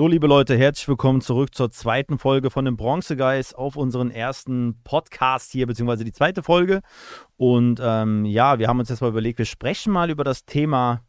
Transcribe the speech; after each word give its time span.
So, 0.00 0.08
liebe 0.08 0.26
Leute, 0.26 0.56
herzlich 0.56 0.88
willkommen 0.88 1.20
zurück 1.20 1.54
zur 1.54 1.70
zweiten 1.70 2.18
Folge 2.18 2.48
von 2.48 2.64
den 2.64 2.78
Bronze 2.78 3.18
Guys 3.18 3.52
auf 3.52 3.76
unseren 3.76 4.10
ersten 4.10 4.80
Podcast 4.82 5.52
hier, 5.52 5.66
beziehungsweise 5.66 6.04
die 6.04 6.12
zweite 6.12 6.42
Folge. 6.42 6.80
Und 7.36 7.82
ähm, 7.84 8.24
ja, 8.24 8.58
wir 8.58 8.68
haben 8.68 8.80
uns 8.80 8.88
jetzt 8.88 9.02
mal 9.02 9.10
überlegt, 9.10 9.36
wir 9.36 9.44
sprechen 9.44 9.92
mal 9.92 10.08
über 10.08 10.24
das 10.24 10.46
Thema 10.46 11.02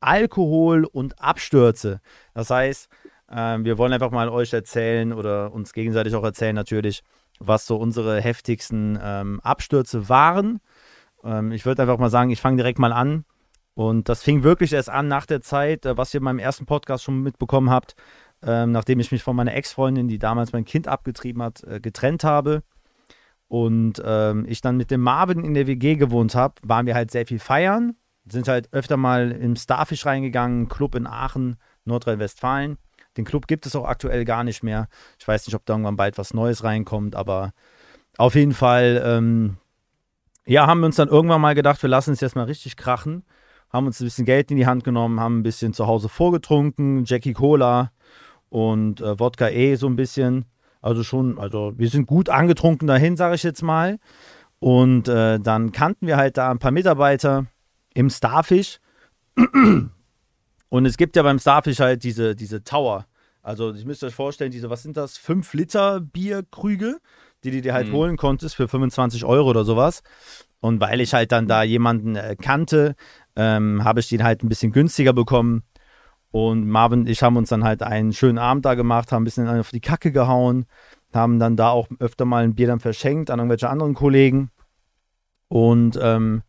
Alkohol 0.00 0.84
und 0.84 1.20
Abstürze. 1.20 2.00
Das 2.34 2.50
heißt, 2.50 2.88
ähm, 3.30 3.64
wir 3.64 3.78
wollen 3.78 3.92
einfach 3.92 4.10
mal 4.10 4.28
euch 4.28 4.52
erzählen 4.52 5.12
oder 5.12 5.52
uns 5.52 5.72
gegenseitig 5.72 6.16
auch 6.16 6.24
erzählen 6.24 6.56
natürlich, 6.56 7.04
was 7.38 7.66
so 7.66 7.76
unsere 7.76 8.20
heftigsten 8.20 8.98
ähm, 9.00 9.38
Abstürze 9.44 10.08
waren. 10.08 10.58
Ähm, 11.22 11.52
ich 11.52 11.64
würde 11.66 11.82
einfach 11.82 11.98
mal 11.98 12.10
sagen, 12.10 12.30
ich 12.30 12.40
fange 12.40 12.56
direkt 12.56 12.80
mal 12.80 12.92
an. 12.92 13.26
Und 13.74 14.08
das 14.08 14.22
fing 14.22 14.44
wirklich 14.44 14.72
erst 14.72 14.88
an 14.88 15.08
nach 15.08 15.26
der 15.26 15.40
Zeit, 15.40 15.84
äh, 15.84 15.96
was 15.96 16.14
ihr 16.14 16.18
in 16.18 16.24
meinem 16.24 16.38
ersten 16.38 16.64
Podcast 16.64 17.04
schon 17.04 17.22
mitbekommen 17.22 17.70
habt, 17.70 17.96
ähm, 18.46 18.72
nachdem 18.72 19.00
ich 19.00 19.12
mich 19.12 19.22
von 19.22 19.36
meiner 19.36 19.54
Ex-Freundin, 19.54 20.08
die 20.08 20.18
damals 20.18 20.52
mein 20.52 20.64
Kind 20.64 20.88
abgetrieben 20.88 21.42
hat, 21.42 21.62
äh, 21.64 21.80
getrennt 21.80 22.24
habe. 22.24 22.62
Und 23.48 24.02
ähm, 24.04 24.46
ich 24.48 24.60
dann 24.60 24.76
mit 24.76 24.90
dem 24.90 25.00
Marvin 25.00 25.44
in 25.44 25.54
der 25.54 25.66
WG 25.66 25.96
gewohnt 25.96 26.34
habe, 26.34 26.54
waren 26.62 26.86
wir 26.86 26.94
halt 26.94 27.10
sehr 27.10 27.26
viel 27.26 27.38
feiern. 27.38 27.96
Sind 28.26 28.48
halt 28.48 28.72
öfter 28.72 28.96
mal 28.96 29.32
im 29.32 29.54
Starfish 29.54 30.06
reingegangen, 30.06 30.68
Club 30.68 30.94
in 30.94 31.06
Aachen, 31.06 31.56
Nordrhein-Westfalen. 31.84 32.78
Den 33.16 33.24
Club 33.24 33.46
gibt 33.46 33.66
es 33.66 33.76
auch 33.76 33.84
aktuell 33.84 34.24
gar 34.24 34.44
nicht 34.44 34.62
mehr. 34.62 34.88
Ich 35.18 35.28
weiß 35.28 35.46
nicht, 35.46 35.54
ob 35.54 35.64
da 35.66 35.74
irgendwann 35.74 35.96
bald 35.96 36.18
was 36.18 36.34
Neues 36.34 36.64
reinkommt, 36.64 37.14
aber 37.14 37.52
auf 38.16 38.34
jeden 38.34 38.54
Fall, 38.54 39.02
ähm, 39.04 39.58
ja, 40.46 40.66
haben 40.66 40.80
wir 40.80 40.86
uns 40.86 40.96
dann 40.96 41.08
irgendwann 41.08 41.40
mal 41.40 41.54
gedacht, 41.54 41.82
wir 41.82 41.90
lassen 41.90 42.12
es 42.12 42.20
jetzt 42.20 42.34
mal 42.34 42.44
richtig 42.44 42.76
krachen 42.76 43.24
haben 43.74 43.86
uns 43.86 44.00
ein 44.00 44.04
bisschen 44.04 44.24
Geld 44.24 44.52
in 44.52 44.56
die 44.56 44.66
Hand 44.66 44.84
genommen, 44.84 45.18
haben 45.18 45.40
ein 45.40 45.42
bisschen 45.42 45.72
zu 45.72 45.88
Hause 45.88 46.08
vorgetrunken, 46.08 47.04
Jackie 47.04 47.32
Cola 47.32 47.90
und 48.54 49.00
äh, 49.00 49.18
Wodka 49.18 49.48
E 49.48 49.74
so 49.74 49.88
ein 49.88 49.96
bisschen. 49.96 50.44
Also 50.80 51.02
schon, 51.02 51.40
also 51.40 51.72
wir 51.76 51.88
sind 51.88 52.06
gut 52.06 52.28
angetrunken 52.28 52.86
dahin, 52.86 53.16
sage 53.16 53.34
ich 53.34 53.42
jetzt 53.42 53.62
mal. 53.62 53.98
Und 54.60 55.08
äh, 55.08 55.40
dann 55.40 55.72
kannten 55.72 56.06
wir 56.06 56.16
halt 56.16 56.36
da 56.36 56.52
ein 56.52 56.60
paar 56.60 56.70
Mitarbeiter 56.70 57.46
im 57.94 58.10
Starfish. 58.10 58.78
Und 59.34 60.86
es 60.86 60.96
gibt 60.96 61.16
ja 61.16 61.24
beim 61.24 61.40
Starfish 61.40 61.80
halt 61.80 62.04
diese, 62.04 62.36
diese 62.36 62.62
Tower. 62.62 63.06
Also, 63.42 63.74
ich 63.74 63.84
müsst 63.86 64.04
euch 64.04 64.14
vorstellen, 64.14 64.52
diese, 64.52 64.70
was 64.70 64.84
sind 64.84 64.96
das? 64.96 65.18
5 65.18 65.52
Liter 65.54 66.00
Bierkrüge, 66.00 66.98
die 67.42 67.50
du 67.50 67.60
dir 67.60 67.74
halt 67.74 67.88
mhm. 67.88 67.92
holen 67.92 68.16
konntest 68.16 68.54
für 68.54 68.68
25 68.68 69.24
Euro 69.24 69.50
oder 69.50 69.64
sowas. 69.64 70.04
Und 70.60 70.80
weil 70.80 71.00
ich 71.00 71.12
halt 71.12 71.32
dann 71.32 71.48
da 71.48 71.64
jemanden 71.64 72.14
äh, 72.14 72.36
kannte, 72.40 72.94
ähm, 73.34 73.82
habe 73.82 73.98
ich 73.98 74.08
den 74.08 74.22
halt 74.22 74.44
ein 74.44 74.48
bisschen 74.48 74.70
günstiger 74.70 75.12
bekommen. 75.12 75.64
Und 76.34 76.68
Marvin 76.68 77.02
und 77.02 77.08
ich 77.08 77.22
haben 77.22 77.36
uns 77.36 77.50
dann 77.50 77.62
halt 77.62 77.84
einen 77.84 78.12
schönen 78.12 78.38
Abend 78.38 78.64
da 78.64 78.74
gemacht, 78.74 79.12
haben 79.12 79.22
ein 79.22 79.24
bisschen 79.24 79.46
auf 79.46 79.70
die 79.70 79.78
Kacke 79.78 80.10
gehauen, 80.10 80.66
haben 81.12 81.38
dann 81.38 81.56
da 81.56 81.68
auch 81.70 81.86
öfter 82.00 82.24
mal 82.24 82.42
ein 82.42 82.56
Bier 82.56 82.66
dann 82.66 82.80
verschenkt 82.80 83.30
an 83.30 83.38
irgendwelche 83.38 83.70
anderen 83.70 83.94
Kollegen. 83.94 84.50
Und 85.46 85.96
ähm, 86.02 86.42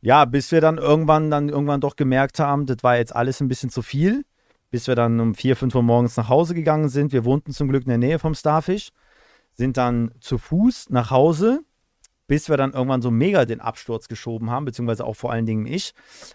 ja, 0.00 0.24
bis 0.24 0.50
wir 0.50 0.60
dann 0.60 0.78
irgendwann 0.78 1.30
dann 1.30 1.48
irgendwann 1.48 1.80
doch 1.80 1.94
gemerkt 1.94 2.40
haben, 2.40 2.66
das 2.66 2.78
war 2.82 2.96
jetzt 2.96 3.14
alles 3.14 3.40
ein 3.40 3.46
bisschen 3.46 3.70
zu 3.70 3.82
viel, 3.82 4.24
bis 4.72 4.88
wir 4.88 4.96
dann 4.96 5.20
um 5.20 5.36
4, 5.36 5.54
5 5.54 5.76
Uhr 5.76 5.84
morgens 5.84 6.16
nach 6.16 6.28
Hause 6.28 6.56
gegangen 6.56 6.88
sind. 6.88 7.12
Wir 7.12 7.24
wohnten 7.24 7.52
zum 7.52 7.68
Glück 7.68 7.84
in 7.84 7.90
der 7.90 7.98
Nähe 7.98 8.18
vom 8.18 8.34
Starfish, 8.34 8.90
sind 9.52 9.76
dann 9.76 10.10
zu 10.18 10.38
Fuß 10.38 10.90
nach 10.90 11.12
Hause 11.12 11.60
bis 12.26 12.48
wir 12.48 12.56
dann 12.56 12.72
irgendwann 12.72 13.02
so 13.02 13.10
mega 13.10 13.44
den 13.44 13.60
Absturz 13.60 14.06
geschoben 14.06 14.50
haben, 14.50 14.64
beziehungsweise 14.64 15.04
auch 15.04 15.14
vor 15.14 15.32
allen 15.32 15.46
Dingen 15.46 15.66
ich. 15.66 15.94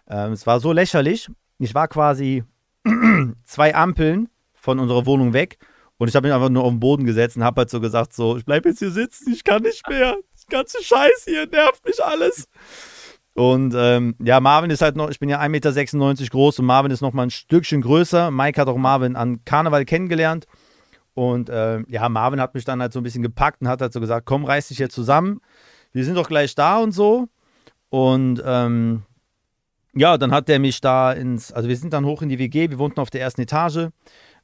Ähm, 0.09 0.33
es 0.33 0.45
war 0.45 0.59
so 0.59 0.73
lächerlich. 0.73 1.31
Ich 1.57 1.73
war 1.73 1.87
quasi 1.87 2.43
zwei 3.43 3.75
Ampeln 3.75 4.29
von 4.53 4.79
unserer 4.79 5.05
Wohnung 5.05 5.33
weg 5.33 5.57
und 5.97 6.07
ich 6.07 6.15
habe 6.15 6.27
mich 6.27 6.33
einfach 6.33 6.49
nur 6.49 6.63
auf 6.63 6.71
den 6.71 6.79
Boden 6.79 7.05
gesetzt 7.05 7.37
und 7.37 7.43
habe 7.43 7.61
halt 7.61 7.69
so 7.69 7.79
gesagt, 7.79 8.13
so, 8.13 8.37
ich 8.37 8.45
bleibe 8.45 8.69
jetzt 8.69 8.79
hier 8.79 8.91
sitzen, 8.91 9.31
ich 9.31 9.43
kann 9.43 9.63
nicht 9.63 9.87
mehr. 9.89 10.17
Das 10.33 10.45
ganze 10.47 10.83
Scheiß 10.83 11.25
hier 11.25 11.47
nervt 11.47 11.85
mich 11.85 12.03
alles. 12.03 12.47
Und 13.33 13.73
ähm, 13.75 14.15
ja, 14.21 14.39
Marvin 14.39 14.69
ist 14.69 14.81
halt 14.81 14.95
noch, 14.95 15.09
ich 15.09 15.19
bin 15.19 15.29
ja 15.29 15.41
1,96 15.41 15.49
Meter 15.49 16.25
groß 16.29 16.59
und 16.59 16.65
Marvin 16.65 16.91
ist 16.91 17.01
noch 17.01 17.13
mal 17.13 17.23
ein 17.23 17.31
Stückchen 17.31 17.81
größer. 17.81 18.31
Mike 18.31 18.61
hat 18.61 18.67
auch 18.67 18.77
Marvin 18.77 19.15
an 19.15 19.43
Karneval 19.43 19.85
kennengelernt. 19.85 20.45
Und 21.13 21.49
äh, 21.49 21.81
ja, 21.87 22.07
Marvin 22.09 22.39
hat 22.39 22.53
mich 22.53 22.65
dann 22.65 22.81
halt 22.81 22.93
so 22.93 22.99
ein 22.99 23.03
bisschen 23.03 23.23
gepackt 23.23 23.61
und 23.61 23.67
hat 23.67 23.81
halt 23.81 23.93
so 23.93 23.99
gesagt, 23.99 24.25
komm, 24.25 24.45
reiß 24.45 24.69
dich 24.69 24.79
jetzt 24.79 24.95
zusammen 24.95 25.41
wir 25.95 26.03
sind 26.03 26.15
doch 26.15 26.27
gleich 26.27 26.53
da 26.55 26.77
und 26.79 26.91
so. 26.91 27.29
Und 27.89 28.43
ähm, 28.45 29.03
ja, 29.95 30.17
dann 30.17 30.31
hat 30.31 30.47
der 30.47 30.59
mich 30.59 30.81
da 30.81 31.11
ins, 31.11 31.51
also 31.51 31.69
wir 31.69 31.77
sind 31.77 31.93
dann 31.93 32.05
hoch 32.05 32.21
in 32.21 32.29
die 32.29 32.39
WG, 32.39 32.69
wir 32.69 32.79
wohnten 32.79 32.99
auf 32.99 33.09
der 33.09 33.21
ersten 33.21 33.41
Etage, 33.41 33.89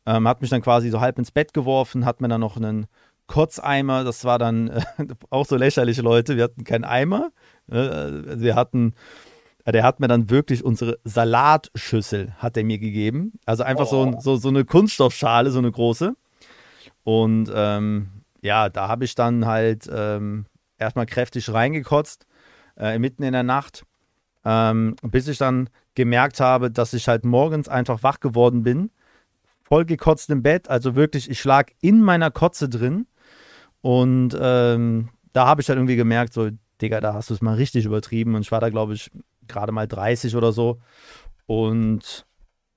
ähm, 0.06 0.28
hat 0.28 0.42
mich 0.42 0.50
dann 0.50 0.62
quasi 0.62 0.90
so 0.90 1.02
halb 1.02 1.20
ins 1.20 1.32
Bett 1.32 1.54
geworfen, 1.54 2.06
hat 2.06 2.22
mir 2.22 2.30
dann 2.30 2.42
noch 2.42 2.58
einen 2.58 2.88
Kotzeimer, 3.28 4.04
das 4.04 4.26
war 4.26 4.40
dann 4.40 4.70
äh, 4.70 4.82
auch 5.30 5.46
so 5.46 5.56
lächerliche 5.58 6.02
Leute, 6.02 6.38
wir 6.38 6.46
hatten 6.46 6.64
keinen 6.64 6.86
Eimer, 6.86 7.32
äh, 7.70 7.76
wir 8.40 8.56
hatten, 8.56 8.94
der 9.66 9.84
hat 9.84 10.00
mir 10.00 10.08
dann 10.08 10.30
wirklich 10.30 10.64
unsere 10.64 11.00
Salatschüssel, 11.04 12.34
hat 12.38 12.58
er 12.58 12.64
mir 12.64 12.80
gegeben, 12.80 13.34
also 13.46 13.64
einfach 13.64 13.92
oh. 13.92 14.14
so, 14.14 14.20
so, 14.20 14.36
so 14.38 14.50
eine 14.50 14.66
Kunststoffschale, 14.66 15.52
so 15.52 15.60
eine 15.60 15.72
große. 15.72 16.16
Und 17.04 17.52
ähm, 17.54 18.10
ja, 18.42 18.70
da 18.70 18.88
habe 18.88 19.06
ich 19.06 19.16
dann 19.16 19.46
halt 19.46 19.90
ähm, 19.92 20.46
erstmal 20.78 21.06
kräftig 21.06 21.52
reingekotzt, 21.52 22.26
äh, 22.78 22.98
mitten 23.00 23.24
in 23.24 23.34
der 23.34 23.44
Nacht, 23.44 23.84
ähm, 24.46 24.96
bis 25.04 25.28
ich 25.28 25.38
dann 25.38 25.70
gemerkt 25.96 26.40
habe, 26.40 26.72
dass 26.72 26.94
ich 26.94 27.08
halt 27.08 27.26
morgens 27.26 27.68
einfach 27.68 28.04
wach 28.04 28.20
geworden 28.20 28.64
bin, 28.64 28.92
voll 29.64 29.86
gekotzt 29.86 30.30
im 30.30 30.44
Bett, 30.44 30.70
also 30.70 30.96
wirklich, 30.96 31.30
ich 31.30 31.44
lag 31.44 31.70
in 31.82 32.02
meiner 32.02 32.32
Kotze 32.32 32.70
drin. 32.70 33.08
Und 33.82 34.38
ähm, 34.40 35.10
da 35.34 35.48
habe 35.48 35.62
ich 35.62 35.68
dann 35.68 35.78
irgendwie 35.78 35.96
gemerkt, 35.96 36.34
so, 36.34 36.50
Digga, 36.82 37.02
da 37.02 37.14
hast 37.14 37.30
du 37.30 37.34
es 37.34 37.42
mal 37.42 37.56
richtig 37.56 37.86
übertrieben. 37.86 38.36
Und 38.36 38.42
ich 38.42 38.52
war 38.52 38.60
da, 38.60 38.70
glaube 38.70 38.94
ich, 38.94 39.12
gerade 39.48 39.72
mal 39.72 39.88
30 39.88 40.36
oder 40.36 40.52
so. 40.52 40.80
Und 41.46 42.26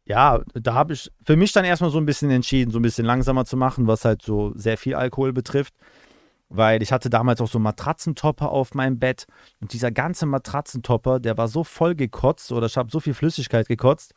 ja, 0.07 0.41
da 0.55 0.75
habe 0.75 0.93
ich 0.93 1.11
für 1.25 1.37
mich 1.37 1.53
dann 1.53 1.65
erstmal 1.65 1.91
so 1.91 1.99
ein 1.99 2.07
bisschen 2.07 2.31
entschieden, 2.31 2.71
so 2.71 2.79
ein 2.79 2.83
bisschen 2.83 3.07
langsamer 3.07 3.45
zu 3.45 3.57
machen, 3.57 3.87
was 3.87 4.05
halt 4.05 4.23
so 4.23 4.53
sehr 4.55 4.77
viel 4.77 4.95
Alkohol 4.95 5.33
betrifft 5.33 5.75
weil 6.49 6.83
ich 6.83 6.93
hatte 6.93 7.11
damals 7.11 7.41
auch 7.41 7.49
so 7.49 7.59
Matratzentopper 7.59 8.51
auf 8.51 8.75
meinem 8.75 8.99
Bett 8.99 9.27
und 9.61 9.73
dieser 9.73 9.91
ganze 9.91 10.27
Matratzentopper, 10.27 11.21
der 11.21 11.37
war 11.37 11.49
so 11.49 11.65
voll 11.65 11.95
gekotzt 11.95 12.53
oder 12.53 12.67
ich 12.67 12.77
habe 12.77 12.91
so 12.91 13.01
viel 13.01 13.15
Flüssigkeit 13.15 13.69
gekotzt, 13.69 14.15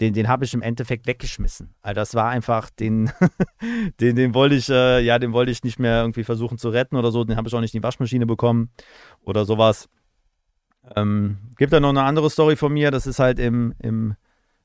den, 0.00 0.14
den 0.14 0.28
habe 0.28 0.44
ich 0.44 0.54
im 0.54 0.62
Endeffekt 0.62 1.06
weggeschmissen. 1.06 1.74
Also 1.82 1.94
das 1.94 2.14
war 2.14 2.30
einfach, 2.30 2.70
den, 2.70 3.10
den, 4.00 4.16
den 4.16 4.34
wollte 4.34 4.54
ich, 4.54 4.68
äh, 4.70 5.00
ja, 5.00 5.18
den 5.18 5.32
wollte 5.32 5.52
ich 5.52 5.62
nicht 5.62 5.78
mehr 5.78 6.00
irgendwie 6.00 6.24
versuchen 6.24 6.56
zu 6.56 6.70
retten 6.70 6.96
oder 6.96 7.10
so, 7.10 7.24
den 7.24 7.36
habe 7.36 7.48
ich 7.48 7.54
auch 7.54 7.60
nicht 7.60 7.74
in 7.74 7.80
die 7.80 7.84
Waschmaschine 7.84 8.26
bekommen 8.26 8.70
oder 9.22 9.44
sowas. 9.44 9.88
Ähm, 10.96 11.38
gibt 11.56 11.72
da 11.72 11.80
noch 11.80 11.90
eine 11.90 12.02
andere 12.02 12.30
Story 12.30 12.56
von 12.56 12.72
mir, 12.72 12.90
das 12.90 13.06
ist 13.06 13.18
halt 13.18 13.38
im, 13.38 13.74
im 13.78 14.16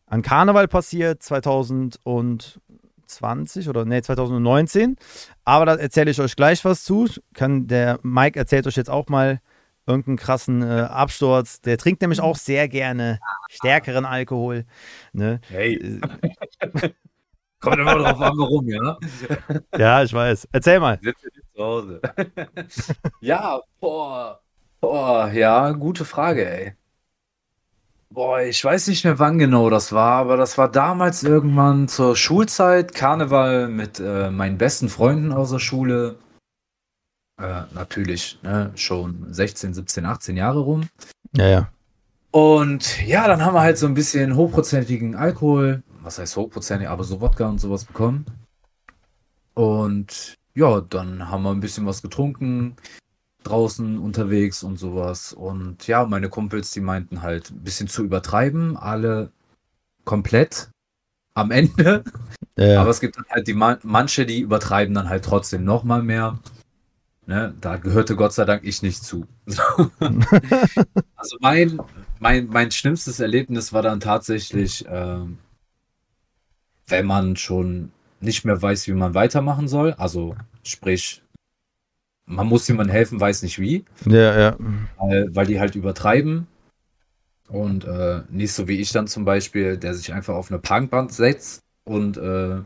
an 0.07 0.21
Karneval 0.21 0.67
passiert, 0.67 1.21
2000 1.23 1.99
und 2.03 2.61
2020 3.07 3.69
oder 3.69 3.85
nee, 3.85 4.01
2019. 4.01 4.97
Aber 5.43 5.65
da 5.65 5.75
erzähle 5.75 6.11
ich 6.11 6.19
euch 6.19 6.35
gleich 6.35 6.63
was 6.65 6.83
zu. 6.83 7.07
Kann, 7.33 7.67
der 7.67 7.99
Mike 8.03 8.39
erzählt 8.39 8.67
euch 8.67 8.75
jetzt 8.75 8.89
auch 8.89 9.07
mal 9.07 9.39
irgendeinen 9.87 10.17
krassen 10.17 10.61
äh, 10.61 10.81
Absturz. 10.81 11.61
Der 11.61 11.77
trinkt 11.77 12.01
nämlich 12.01 12.21
auch 12.21 12.35
sehr 12.35 12.67
gerne 12.67 13.19
stärkeren 13.49 14.05
Alkohol. 14.05 14.65
Ne? 15.13 15.39
Hey. 15.49 16.01
Kommt 17.59 17.79
immer 17.79 17.97
drauf 17.97 18.19
an, 18.21 18.37
warum, 18.37 18.67
ja? 18.67 18.97
ja, 19.77 20.03
ich 20.03 20.13
weiß. 20.13 20.47
Erzähl 20.51 20.79
mal. 20.79 20.99
Zu 21.55 21.63
Hause. 21.63 22.01
ja, 23.21 23.59
boah. 23.79 24.39
Boah, 24.81 25.31
ja, 25.31 25.71
gute 25.71 26.05
Frage, 26.05 26.47
ey. 26.47 26.75
Boah, 28.15 28.41
ich 28.41 28.63
weiß 28.63 28.87
nicht 28.87 29.03
mehr, 29.03 29.19
wann 29.19 29.39
genau 29.39 29.69
das 29.69 29.91
war, 29.91 30.13
aber 30.21 30.37
das 30.37 30.57
war 30.57 30.71
damals 30.71 31.21
irgendwann 31.23 31.89
zur 31.89 32.15
Schulzeit, 32.15 32.95
Karneval 32.95 33.67
mit 33.67 33.99
äh, 33.99 34.31
meinen 34.31 34.57
besten 34.57 34.87
Freunden 34.87 35.33
aus 35.33 35.51
der 35.51 35.59
Schule. 35.59 36.15
Äh, 37.37 37.63
natürlich, 37.73 38.39
ne, 38.41 38.71
schon 38.75 39.33
16, 39.33 39.73
17, 39.73 40.05
18 40.05 40.37
Jahre 40.37 40.59
rum. 40.59 40.87
Ja, 41.35 41.47
ja. 41.49 41.69
Und 42.31 43.05
ja, 43.05 43.27
dann 43.27 43.43
haben 43.43 43.53
wir 43.53 43.59
halt 43.59 43.77
so 43.77 43.85
ein 43.85 43.95
bisschen 43.95 44.37
hochprozentigen 44.37 45.15
Alkohol, 45.15 45.83
was 46.01 46.17
heißt 46.17 46.37
hochprozentig, 46.37 46.87
aber 46.87 47.03
so 47.03 47.19
Wodka 47.19 47.49
und 47.49 47.59
sowas 47.59 47.83
bekommen. 47.83 48.25
Und 49.55 50.35
ja, 50.53 50.79
dann 50.79 51.29
haben 51.29 51.43
wir 51.43 51.51
ein 51.51 51.59
bisschen 51.59 51.85
was 51.85 52.01
getrunken, 52.01 52.77
draußen 53.47 53.97
unterwegs 53.99 54.63
und 54.63 54.77
sowas. 54.77 55.33
Und 55.33 55.87
ja, 55.87 56.05
meine 56.05 56.29
Kumpels, 56.29 56.71
die 56.71 56.81
meinten 56.81 57.21
halt 57.21 57.51
ein 57.51 57.63
bisschen 57.63 57.87
zu 57.87 58.03
übertreiben, 58.03 58.77
alle 58.77 59.31
komplett 60.03 60.69
am 61.33 61.51
Ende. 61.51 62.03
Ja. 62.57 62.79
Aber 62.79 62.89
es 62.89 63.01
gibt 63.01 63.17
halt 63.29 63.49
die 63.49 63.53
manche, 63.53 64.25
die 64.25 64.39
übertreiben 64.39 64.95
dann 64.95 65.09
halt 65.09 65.25
trotzdem 65.25 65.65
noch 65.65 65.83
mal 65.83 66.01
mehr. 66.01 66.39
Ne, 67.25 67.53
da 67.59 67.75
gehörte 67.75 68.15
Gott 68.15 68.31
sei 68.31 68.45
Dank 68.45 68.63
ich 68.63 68.81
nicht 68.81 69.03
zu. 69.03 69.27
also 71.15 71.37
mein, 71.41 71.77
mein, 72.19 72.47
mein 72.47 72.71
schlimmstes 72.71 73.19
Erlebnis 73.19 73.73
war 73.73 73.81
dann 73.81 73.99
tatsächlich, 73.99 74.85
ähm, 74.87 75.37
wenn 76.87 77.05
man 77.05 77.35
schon 77.35 77.91
nicht 78.21 78.45
mehr 78.45 78.61
weiß, 78.61 78.87
wie 78.87 78.93
man 78.93 79.13
weitermachen 79.15 79.67
soll. 79.67 79.93
Also 79.93 80.37
sprich, 80.63 81.23
man 82.25 82.47
muss 82.47 82.67
jemandem 82.67 82.93
helfen, 82.93 83.19
weiß 83.19 83.43
nicht 83.43 83.59
wie. 83.59 83.85
Ja, 84.05 84.37
ja. 84.39 84.55
Weil, 84.97 85.35
weil 85.35 85.45
die 85.47 85.59
halt 85.59 85.75
übertreiben. 85.75 86.47
Und 87.47 87.85
äh, 87.85 88.21
nicht 88.29 88.53
so 88.53 88.67
wie 88.67 88.79
ich 88.79 88.91
dann 88.91 89.07
zum 89.07 89.23
Beispiel, 89.25 89.77
der 89.77 89.93
sich 89.93 90.11
einfach 90.13 90.33
auf 90.33 90.49
eine 90.49 90.59
Parkband 90.59 91.13
setzt 91.13 91.59
und 91.87 92.17
äh, 92.17 92.57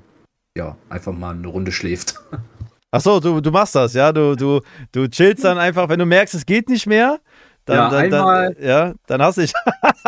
ja, 0.58 0.78
einfach 0.88 1.12
mal 1.14 1.36
eine 1.36 1.48
Runde 1.48 1.72
schläft. 1.72 2.16
Ach 2.92 3.02
so, 3.02 3.20
du, 3.20 3.40
du 3.42 3.52
machst 3.52 3.76
das, 3.76 3.94
ja? 3.94 4.12
Du, 4.12 4.36
du, 4.36 4.62
du 4.92 5.08
chillst 5.10 5.44
dann 5.44 5.58
einfach, 5.60 5.90
wenn 5.90 6.00
du 6.00 6.06
merkst, 6.06 6.34
es 6.34 6.46
geht 6.46 6.70
nicht 6.70 6.88
mehr. 6.88 7.20
Dann, 7.66 7.76
Ja, 7.78 7.90
dann, 7.90 8.02
einmal- 8.14 8.54
Dann, 8.56 8.64
ja, 8.66 8.94
dann 9.06 9.22
hast 9.22 9.38
du 9.38 9.42
dich, 9.42 9.54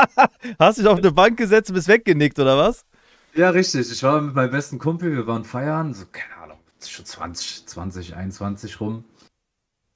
hast 0.60 0.80
dich 0.80 0.88
auf 0.88 0.98
eine 0.98 1.12
Bank 1.12 1.38
gesetzt 1.38 1.70
und 1.70 1.76
bist 1.76 1.88
weggenickt, 1.90 2.40
oder 2.40 2.58
was? 2.58 2.86
Ja, 3.36 3.50
richtig. 3.52 3.92
Ich 3.92 4.02
war 4.04 4.20
mit 4.22 4.34
meinem 4.34 4.52
besten 4.52 4.80
Kumpel, 4.80 5.12
wir 5.16 5.28
waren 5.28 5.44
feiern, 5.44 5.94
so, 5.94 6.06
keine 6.12 6.36
Ahnung, 6.42 6.58
schon 6.84 7.06
20, 7.06 7.68
20, 7.68 8.16
21 8.16 8.80
rum. 8.80 9.04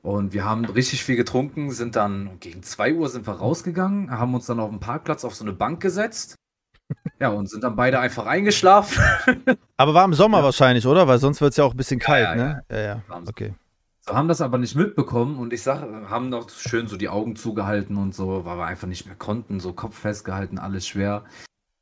Und 0.06 0.34
wir 0.34 0.46
haben 0.46 0.66
richtig 0.66 1.04
viel 1.04 1.16
getrunken, 1.16 1.72
sind 1.72 1.96
dann 1.96 2.40
gegen 2.40 2.62
2 2.62 2.94
Uhr 2.94 3.10
sind 3.10 3.26
wir 3.26 3.34
rausgegangen, 3.34 4.12
haben 4.12 4.36
uns 4.36 4.46
dann 4.46 4.60
auf 4.60 4.70
dem 4.70 4.80
Parkplatz 4.80 5.26
auf 5.26 5.34
so 5.34 5.44
eine 5.44 5.54
Bank 5.54 5.82
gesetzt. 5.82 6.36
Ja, 7.20 7.30
und 7.30 7.50
sind 7.50 7.64
dann 7.64 7.76
beide 7.76 8.00
einfach 8.00 8.28
eingeschlafen. 8.28 9.02
Aber 9.78 9.96
war 9.96 10.06
im 10.06 10.14
Sommer 10.14 10.44
wahrscheinlich, 10.44 10.86
oder? 10.86 11.08
Weil 11.08 11.18
sonst 11.18 11.42
wird 11.42 11.52
es 11.52 11.58
ja 11.58 11.64
auch 11.64 11.72
ein 11.72 11.78
bisschen 11.78 12.00
kalt, 12.00 12.28
ja, 12.28 12.36
ne? 12.36 12.64
Ja, 12.70 12.80
ja. 12.80 13.02
Okay. 13.28 13.56
So, 14.02 14.14
haben 14.14 14.28
das 14.28 14.42
aber 14.42 14.60
nicht 14.60 14.76
mitbekommen 14.76 15.40
und 15.40 15.52
ich 15.52 15.64
sag, 15.64 15.82
haben 15.82 16.30
noch 16.30 16.50
schön 16.52 16.88
so 16.88 16.98
die 16.98 17.10
Augen 17.10 17.36
zugehalten 17.36 17.98
und 17.98 18.14
so, 18.14 18.46
weil 18.46 18.58
wir 18.58 18.66
einfach 18.66 18.88
nicht 18.88 19.08
mehr 19.08 19.16
konnten, 19.16 19.60
so 19.60 19.74
Kopf 19.74 19.98
festgehalten, 19.98 20.60
alles 20.60 20.86
schwer. 20.88 21.24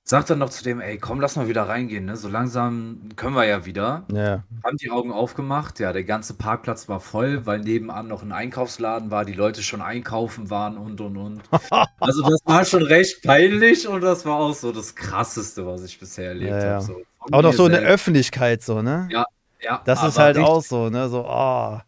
Sag 0.05 0.25
dann 0.25 0.39
noch 0.39 0.49
zu 0.49 0.65
dem, 0.65 0.81
ey, 0.81 0.97
komm, 0.97 1.21
lass 1.21 1.37
mal 1.37 1.47
wieder 1.47 1.63
reingehen, 1.69 2.03
ne? 2.03 2.17
So 2.17 2.27
langsam 2.27 3.09
können 3.15 3.35
wir 3.35 3.45
ja 3.45 3.65
wieder. 3.65 4.03
Ja. 4.11 4.43
Haben 4.61 4.75
die 4.75 4.91
Augen 4.91 5.13
aufgemacht, 5.13 5.79
ja, 5.79 5.93
der 5.93 6.03
ganze 6.03 6.33
Parkplatz 6.33 6.89
war 6.89 6.99
voll, 6.99 7.45
weil 7.45 7.59
nebenan 7.59 8.09
noch 8.09 8.21
ein 8.21 8.33
Einkaufsladen 8.33 9.11
war, 9.11 9.23
die 9.23 9.31
Leute 9.31 9.63
schon 9.63 9.81
einkaufen 9.81 10.49
waren 10.49 10.77
und 10.77 10.99
und 10.99 11.15
und. 11.15 11.41
Also 12.01 12.21
das 12.21 12.41
war 12.43 12.65
schon 12.65 12.83
recht 12.83 13.23
peinlich 13.23 13.87
und 13.87 14.01
das 14.01 14.25
war 14.25 14.35
auch 14.35 14.53
so 14.53 14.73
das 14.73 14.93
Krasseste, 14.93 15.65
was 15.65 15.83
ich 15.83 15.97
bisher 15.97 16.29
erlebt 16.29 16.51
Ja, 16.51 16.59
ja. 16.65 16.73
habe. 16.73 16.83
So, 16.83 17.01
Auch 17.31 17.41
noch 17.41 17.53
so 17.53 17.65
in 17.67 17.71
der. 17.71 17.81
Öffentlichkeit, 17.83 18.61
so, 18.61 18.81
ne? 18.81 19.07
Ja, 19.09 19.25
ja, 19.61 19.81
Das 19.85 20.03
ist 20.03 20.19
halt 20.19 20.37
auch 20.37 20.61
so, 20.61 20.89
ne? 20.89 21.07
So, 21.07 21.25
oh. 21.25 21.79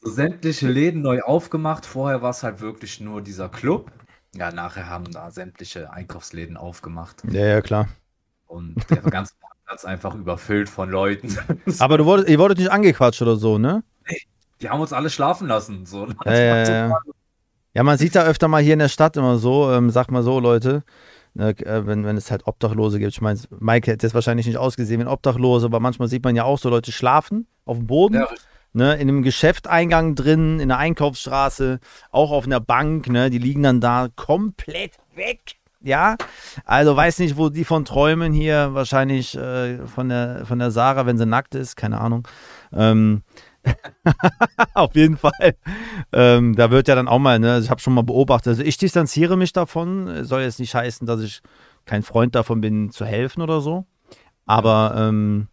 so 0.00 0.10
sämtliche 0.12 0.68
Läden 0.68 1.02
neu 1.02 1.22
aufgemacht. 1.22 1.86
Vorher 1.86 2.22
war 2.22 2.30
es 2.30 2.44
halt 2.44 2.60
wirklich 2.60 3.00
nur 3.00 3.20
dieser 3.20 3.48
Club. 3.48 3.90
Ja, 4.36 4.50
nachher 4.52 4.88
haben 4.88 5.10
da 5.12 5.30
sämtliche 5.30 5.92
Einkaufsläden 5.92 6.56
aufgemacht 6.56 7.22
Ja, 7.30 7.46
ja, 7.46 7.60
klar. 7.60 7.88
und 8.46 8.74
der 8.90 8.98
ganze 9.02 9.34
Parkplatz 9.40 9.84
einfach 9.84 10.14
überfüllt 10.14 10.68
von 10.68 10.90
Leuten. 10.90 11.36
Aber 11.78 11.98
du 11.98 12.04
wurdet, 12.04 12.28
ihr 12.28 12.38
wurdet 12.38 12.58
nicht 12.58 12.70
angequatscht 12.70 13.22
oder 13.22 13.36
so, 13.36 13.58
ne? 13.58 13.82
Die 14.60 14.68
haben 14.70 14.80
uns 14.80 14.92
alle 14.92 15.10
schlafen 15.10 15.46
lassen. 15.48 15.86
So. 15.86 16.06
Ja, 16.24 16.32
ja, 16.34 16.62
ja. 16.88 16.98
Ja, 17.74 17.82
man 17.82 17.98
sieht 17.98 18.14
da 18.14 18.24
öfter 18.24 18.46
mal 18.48 18.62
hier 18.62 18.74
in 18.74 18.78
der 18.78 18.88
Stadt 18.88 19.16
immer 19.16 19.36
so, 19.38 19.70
ähm, 19.72 19.90
sag 19.90 20.10
mal 20.10 20.22
so, 20.22 20.38
Leute, 20.38 20.84
ne, 21.34 21.48
äh, 21.58 21.86
wenn, 21.86 22.04
wenn 22.04 22.16
es 22.16 22.30
halt 22.30 22.46
Obdachlose 22.46 23.00
gibt. 23.00 23.12
Ich 23.12 23.20
meine, 23.20 23.40
Mike 23.58 23.90
hätte 23.90 24.06
es 24.06 24.14
wahrscheinlich 24.14 24.46
nicht 24.46 24.58
ausgesehen 24.58 25.00
wie 25.00 25.04
ein 25.04 25.08
Obdachlose, 25.08 25.66
aber 25.66 25.80
manchmal 25.80 26.06
sieht 26.08 26.22
man 26.22 26.36
ja 26.36 26.44
auch 26.44 26.58
so 26.58 26.70
Leute 26.70 26.92
schlafen 26.92 27.48
auf 27.64 27.76
dem 27.78 27.86
Boden, 27.88 28.14
Ja, 28.14 28.28
ne, 28.74 28.94
in 28.94 29.08
einem 29.08 29.22
Geschäfteingang 29.22 30.14
drin, 30.14 30.60
in 30.60 30.68
der 30.68 30.78
Einkaufsstraße, 30.78 31.80
auch 32.10 32.30
auf 32.30 32.44
einer 32.44 32.60
Bank, 32.60 33.08
ne, 33.08 33.30
die 33.30 33.38
liegen 33.38 33.62
dann 33.62 33.80
da 33.80 34.08
komplett 34.14 34.98
weg. 35.14 35.56
Ja, 35.80 36.16
also 36.64 36.96
weiß 36.96 37.18
nicht, 37.18 37.36
wo 37.36 37.50
die 37.50 37.64
von 37.64 37.84
träumen 37.84 38.32
hier, 38.32 38.72
wahrscheinlich 38.72 39.36
äh, 39.36 39.86
von, 39.86 40.08
der, 40.08 40.46
von 40.46 40.58
der 40.58 40.70
Sarah, 40.70 41.04
wenn 41.04 41.18
sie 41.18 41.26
nackt 41.26 41.54
ist, 41.54 41.76
keine 41.76 42.00
Ahnung. 42.00 42.26
Ähm, 42.72 43.22
auf 44.74 44.94
jeden 44.94 45.18
Fall. 45.18 45.56
Ähm, 46.12 46.54
da 46.54 46.70
wird 46.70 46.88
ja 46.88 46.94
dann 46.94 47.08
auch 47.08 47.18
mal, 47.18 47.38
ne, 47.38 47.60
ich 47.62 47.70
habe 47.70 47.80
schon 47.80 47.94
mal 47.94 48.02
beobachtet, 48.02 48.48
also 48.48 48.62
ich 48.62 48.78
distanziere 48.78 49.36
mich 49.36 49.52
davon, 49.52 50.24
soll 50.24 50.42
jetzt 50.42 50.58
nicht 50.58 50.74
heißen, 50.74 51.06
dass 51.06 51.20
ich 51.20 51.42
kein 51.84 52.02
Freund 52.02 52.34
davon 52.34 52.60
bin, 52.62 52.90
zu 52.90 53.04
helfen 53.04 53.42
oder 53.42 53.60
so. 53.60 53.84
Aber 54.46 54.94
ähm, 54.96 55.48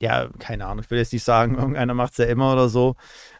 ja, 0.00 0.28
keine 0.38 0.66
Ahnung, 0.66 0.82
ich 0.84 0.90
will 0.90 0.98
jetzt 0.98 1.12
nicht 1.12 1.24
sagen, 1.24 1.54
irgendeiner 1.58 1.94
macht 1.94 2.12
es 2.12 2.18
ja 2.18 2.26
immer 2.26 2.52
oder 2.52 2.68
so. 2.68 2.96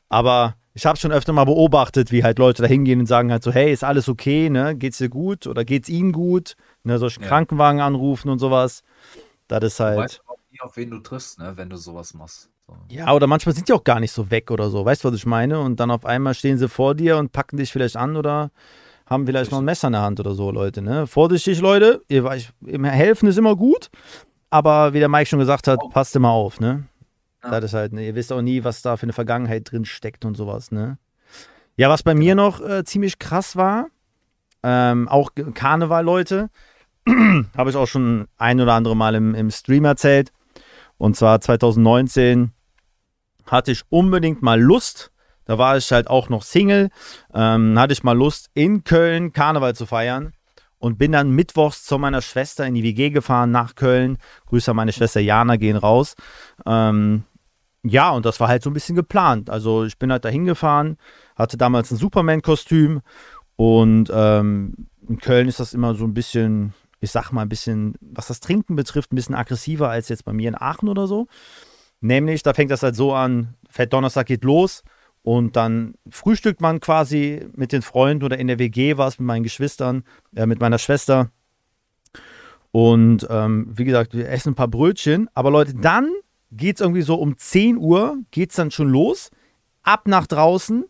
Aber 0.08 0.56
ich 0.74 0.86
habe 0.86 0.98
schon 0.98 1.12
öfter 1.12 1.32
mal 1.32 1.44
beobachtet, 1.44 2.12
wie 2.12 2.22
halt 2.24 2.38
Leute 2.38 2.62
da 2.62 2.68
hingehen 2.68 3.00
und 3.00 3.06
sagen 3.06 3.32
halt 3.32 3.42
so, 3.42 3.52
hey, 3.52 3.72
ist 3.72 3.84
alles 3.84 4.08
okay, 4.08 4.50
ne? 4.50 4.76
Geht's 4.76 4.98
dir 4.98 5.08
gut 5.08 5.46
oder 5.46 5.64
geht's 5.64 5.88
ihnen 5.88 6.12
gut? 6.12 6.54
Ne, 6.84 6.98
solche 6.98 7.20
Ja. 7.20 7.26
Krankenwagen 7.26 7.80
anrufen 7.80 8.28
und 8.30 8.38
sowas. 8.38 8.82
Das 9.48 9.62
ist 9.64 9.80
Du 9.80 9.84
halt. 9.84 9.98
weißt 9.98 10.22
auch 10.28 10.36
nie, 10.50 10.60
auf 10.60 10.76
wen 10.76 10.90
du 10.90 10.98
triffst, 11.00 11.38
ne, 11.38 11.52
wenn 11.56 11.70
du 11.70 11.76
sowas 11.76 12.14
machst. 12.14 12.48
So. 12.66 12.76
Ja, 12.88 13.12
oder 13.12 13.26
manchmal 13.26 13.54
sind 13.54 13.68
die 13.68 13.72
auch 13.72 13.82
gar 13.84 13.98
nicht 13.98 14.12
so 14.12 14.30
weg 14.30 14.50
oder 14.52 14.70
so. 14.70 14.84
Weißt 14.84 15.02
du, 15.02 15.08
was 15.08 15.16
ich 15.16 15.26
meine? 15.26 15.58
Und 15.60 15.80
dann 15.80 15.90
auf 15.90 16.04
einmal 16.04 16.34
stehen 16.34 16.56
sie 16.58 16.68
vor 16.68 16.94
dir 16.94 17.16
und 17.18 17.32
packen 17.32 17.56
dich 17.56 17.72
vielleicht 17.72 17.96
an 17.96 18.16
oder 18.16 18.50
haben 19.06 19.26
vielleicht 19.26 19.50
noch 19.50 19.58
ein 19.58 19.64
Messer 19.64 19.88
in 19.88 19.94
der 19.94 20.02
Hand 20.02 20.20
oder 20.20 20.34
so, 20.34 20.52
Leute. 20.52 20.82
Ne? 20.82 21.08
Vorsichtig, 21.08 21.60
Leute. 21.60 22.02
Ihr, 22.08 22.24
ich, 22.32 22.48
Helfen 22.64 23.28
ist 23.28 23.38
immer 23.38 23.56
gut. 23.56 23.90
Aber 24.50 24.92
wie 24.92 24.98
der 24.98 25.08
Mike 25.08 25.26
schon 25.26 25.38
gesagt 25.38 25.68
hat, 25.68 25.78
passt 25.90 26.16
immer 26.16 26.30
auf, 26.30 26.60
ne? 26.60 26.84
Ja. 27.42 27.50
Das 27.60 27.64
ist 27.64 27.74
halt, 27.74 27.92
ne? 27.92 28.06
Ihr 28.06 28.14
wisst 28.14 28.32
auch 28.32 28.42
nie, 28.42 28.64
was 28.64 28.82
da 28.82 28.96
für 28.96 29.04
eine 29.04 29.12
Vergangenheit 29.12 29.70
drin 29.70 29.84
steckt 29.84 30.24
und 30.24 30.36
sowas, 30.36 30.72
ne? 30.72 30.98
Ja, 31.76 31.88
was 31.88 32.02
bei 32.02 32.14
mir 32.14 32.34
noch 32.34 32.60
äh, 32.60 32.84
ziemlich 32.84 33.18
krass 33.18 33.56
war, 33.56 33.86
ähm, 34.62 35.08
auch 35.08 35.30
Karneval, 35.54 36.04
Leute, 36.04 36.50
habe 37.56 37.70
ich 37.70 37.76
auch 37.76 37.86
schon 37.86 38.28
ein 38.36 38.60
oder 38.60 38.74
andere 38.74 38.96
Mal 38.96 39.14
im, 39.14 39.34
im 39.34 39.50
Stream 39.50 39.84
erzählt. 39.84 40.32
Und 40.98 41.16
zwar 41.16 41.40
2019 41.40 42.52
hatte 43.46 43.72
ich 43.72 43.82
unbedingt 43.88 44.42
mal 44.42 44.60
Lust, 44.60 45.10
da 45.46 45.56
war 45.56 45.76
ich 45.76 45.90
halt 45.90 46.08
auch 46.08 46.28
noch 46.28 46.42
Single, 46.42 46.90
ähm, 47.32 47.78
hatte 47.78 47.92
ich 47.92 48.02
mal 48.02 48.16
Lust, 48.16 48.50
in 48.52 48.84
Köln 48.84 49.32
Karneval 49.32 49.74
zu 49.74 49.86
feiern 49.86 50.32
und 50.80 50.98
bin 50.98 51.12
dann 51.12 51.30
mittwochs 51.30 51.84
zu 51.84 51.98
meiner 51.98 52.22
Schwester 52.22 52.66
in 52.66 52.74
die 52.74 52.82
WG 52.82 53.10
gefahren 53.10 53.52
nach 53.52 53.74
Köln. 53.76 54.16
Grüße 54.46 54.70
an 54.70 54.76
meine 54.76 54.92
Schwester 54.92 55.20
Jana 55.20 55.56
gehen 55.56 55.76
raus. 55.76 56.14
Ähm, 56.66 57.24
ja, 57.82 58.10
und 58.10 58.26
das 58.26 58.40
war 58.40 58.48
halt 58.48 58.62
so 58.62 58.70
ein 58.70 58.74
bisschen 58.74 58.96
geplant. 58.96 59.50
Also 59.50 59.84
ich 59.84 59.98
bin 59.98 60.10
halt 60.10 60.24
da 60.24 60.30
hingefahren, 60.30 60.96
hatte 61.36 61.56
damals 61.56 61.90
ein 61.90 61.96
Superman-Kostüm 61.96 63.02
und 63.56 64.10
ähm, 64.12 64.88
in 65.06 65.18
Köln 65.18 65.48
ist 65.48 65.60
das 65.60 65.74
immer 65.74 65.94
so 65.94 66.04
ein 66.04 66.14
bisschen, 66.14 66.72
ich 67.00 67.10
sag 67.10 67.30
mal 67.30 67.42
ein 67.42 67.48
bisschen, 67.48 67.94
was 68.00 68.28
das 68.28 68.40
Trinken 68.40 68.74
betrifft, 68.74 69.12
ein 69.12 69.16
bisschen 69.16 69.34
aggressiver 69.34 69.90
als 69.90 70.08
jetzt 70.08 70.24
bei 70.24 70.32
mir 70.32 70.48
in 70.48 70.60
Aachen 70.60 70.88
oder 70.88 71.06
so. 71.06 71.26
Nämlich, 72.00 72.42
da 72.42 72.54
fängt 72.54 72.70
das 72.70 72.82
halt 72.82 72.96
so 72.96 73.12
an, 73.12 73.54
Fett 73.68 73.92
Donnerstag 73.92 74.26
geht 74.26 74.44
los 74.44 74.82
und 75.22 75.56
dann 75.56 75.94
frühstückt 76.08 76.60
man 76.60 76.80
quasi 76.80 77.46
mit 77.54 77.72
den 77.72 77.82
Freunden 77.82 78.24
oder 78.24 78.38
in 78.38 78.46
der 78.46 78.58
WG 78.58 78.96
war 78.96 79.08
es 79.08 79.18
mit 79.18 79.26
meinen 79.26 79.42
Geschwistern, 79.42 80.04
äh, 80.34 80.46
mit 80.46 80.60
meiner 80.60 80.78
Schwester. 80.78 81.30
Und 82.72 83.26
ähm, 83.28 83.66
wie 83.74 83.84
gesagt, 83.84 84.14
wir 84.14 84.28
essen 84.28 84.52
ein 84.52 84.54
paar 84.54 84.68
Brötchen. 84.68 85.28
Aber 85.34 85.50
Leute, 85.50 85.74
dann 85.74 86.10
geht 86.52 86.76
es 86.76 86.80
irgendwie 86.80 87.02
so 87.02 87.16
um 87.16 87.36
10 87.36 87.76
Uhr, 87.76 88.18
geht 88.30 88.50
es 88.50 88.56
dann 88.56 88.70
schon 88.70 88.88
los. 88.88 89.30
Ab 89.82 90.06
nach 90.06 90.26
draußen, 90.26 90.84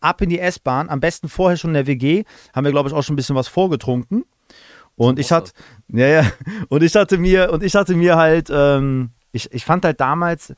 ab 0.00 0.20
in 0.20 0.30
die 0.30 0.40
S-Bahn. 0.40 0.88
Am 0.88 1.00
besten 1.00 1.28
vorher 1.28 1.56
schon 1.56 1.70
in 1.70 1.74
der 1.74 1.86
WG. 1.86 2.24
Haben 2.54 2.64
wir, 2.64 2.72
glaube 2.72 2.88
ich, 2.88 2.94
auch 2.94 3.02
schon 3.02 3.14
ein 3.14 3.16
bisschen 3.16 3.36
was 3.36 3.48
vorgetrunken. 3.48 4.24
Und 4.96 5.18
ich 5.18 5.30
hatte, 5.30 5.52
ja, 5.88 6.06
ja, 6.06 6.32
und 6.68 6.82
ich 6.82 6.96
hatte 6.96 7.18
mir, 7.18 7.52
und 7.52 7.62
ich 7.62 7.74
hatte 7.74 7.94
mir 7.94 8.16
halt, 8.16 8.48
ähm, 8.50 9.10
ich, 9.30 9.52
ich 9.52 9.64
fand 9.64 9.84
halt 9.84 10.00
damals, 10.00 10.54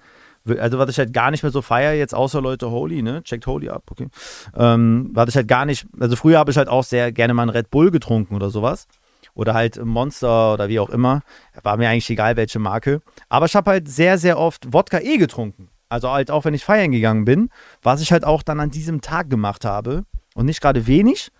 also 0.58 0.78
was 0.78 0.90
ich 0.90 0.98
halt 0.98 1.12
gar 1.12 1.30
nicht 1.30 1.42
mehr 1.42 1.52
so 1.52 1.62
feier, 1.62 1.92
jetzt 1.92 2.14
außer 2.14 2.40
Leute 2.40 2.70
Holy, 2.70 3.02
ne? 3.02 3.22
Checkt 3.22 3.46
Holy 3.46 3.68
ab, 3.68 3.84
okay. 3.90 4.08
Ähm, 4.56 5.10
was 5.12 5.30
ich 5.30 5.36
halt 5.36 5.48
gar 5.48 5.64
nicht, 5.64 5.86
also 5.98 6.16
früher 6.16 6.38
habe 6.38 6.50
ich 6.50 6.56
halt 6.56 6.68
auch 6.68 6.84
sehr 6.84 7.12
gerne 7.12 7.34
mal 7.34 7.42
einen 7.42 7.50
Red 7.50 7.70
Bull 7.70 7.90
getrunken 7.90 8.34
oder 8.34 8.50
sowas. 8.50 8.86
Oder 9.34 9.54
halt 9.54 9.84
Monster 9.84 10.54
oder 10.54 10.68
wie 10.68 10.80
auch 10.80 10.90
immer. 10.90 11.22
War 11.62 11.76
mir 11.76 11.88
eigentlich 11.88 12.10
egal, 12.10 12.36
welche 12.36 12.58
Marke. 12.58 13.02
Aber 13.28 13.46
ich 13.46 13.54
habe 13.54 13.70
halt 13.70 13.88
sehr, 13.88 14.18
sehr 14.18 14.36
oft 14.36 14.72
Wodka 14.72 14.98
E 14.98 15.16
getrunken. 15.16 15.68
Also 15.88 16.10
halt 16.10 16.30
auch, 16.30 16.44
wenn 16.44 16.54
ich 16.54 16.64
feiern 16.64 16.90
gegangen 16.90 17.24
bin, 17.24 17.50
was 17.80 18.00
ich 18.00 18.10
halt 18.10 18.24
auch 18.24 18.42
dann 18.42 18.58
an 18.58 18.70
diesem 18.70 19.00
Tag 19.00 19.30
gemacht 19.30 19.64
habe. 19.64 20.04
Und 20.34 20.46
nicht 20.46 20.60
gerade 20.60 20.88
wenig. 20.88 21.30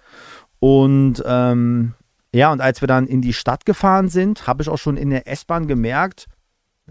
Und 0.60 1.22
ähm, 1.26 1.94
ja, 2.32 2.52
und 2.52 2.60
als 2.60 2.80
wir 2.80 2.88
dann 2.88 3.06
in 3.06 3.22
die 3.22 3.32
Stadt 3.32 3.64
gefahren 3.64 4.08
sind, 4.08 4.46
habe 4.46 4.62
ich 4.62 4.68
auch 4.68 4.78
schon 4.78 4.96
in 4.96 5.10
der 5.10 5.26
S-Bahn 5.26 5.66
gemerkt, 5.66 6.26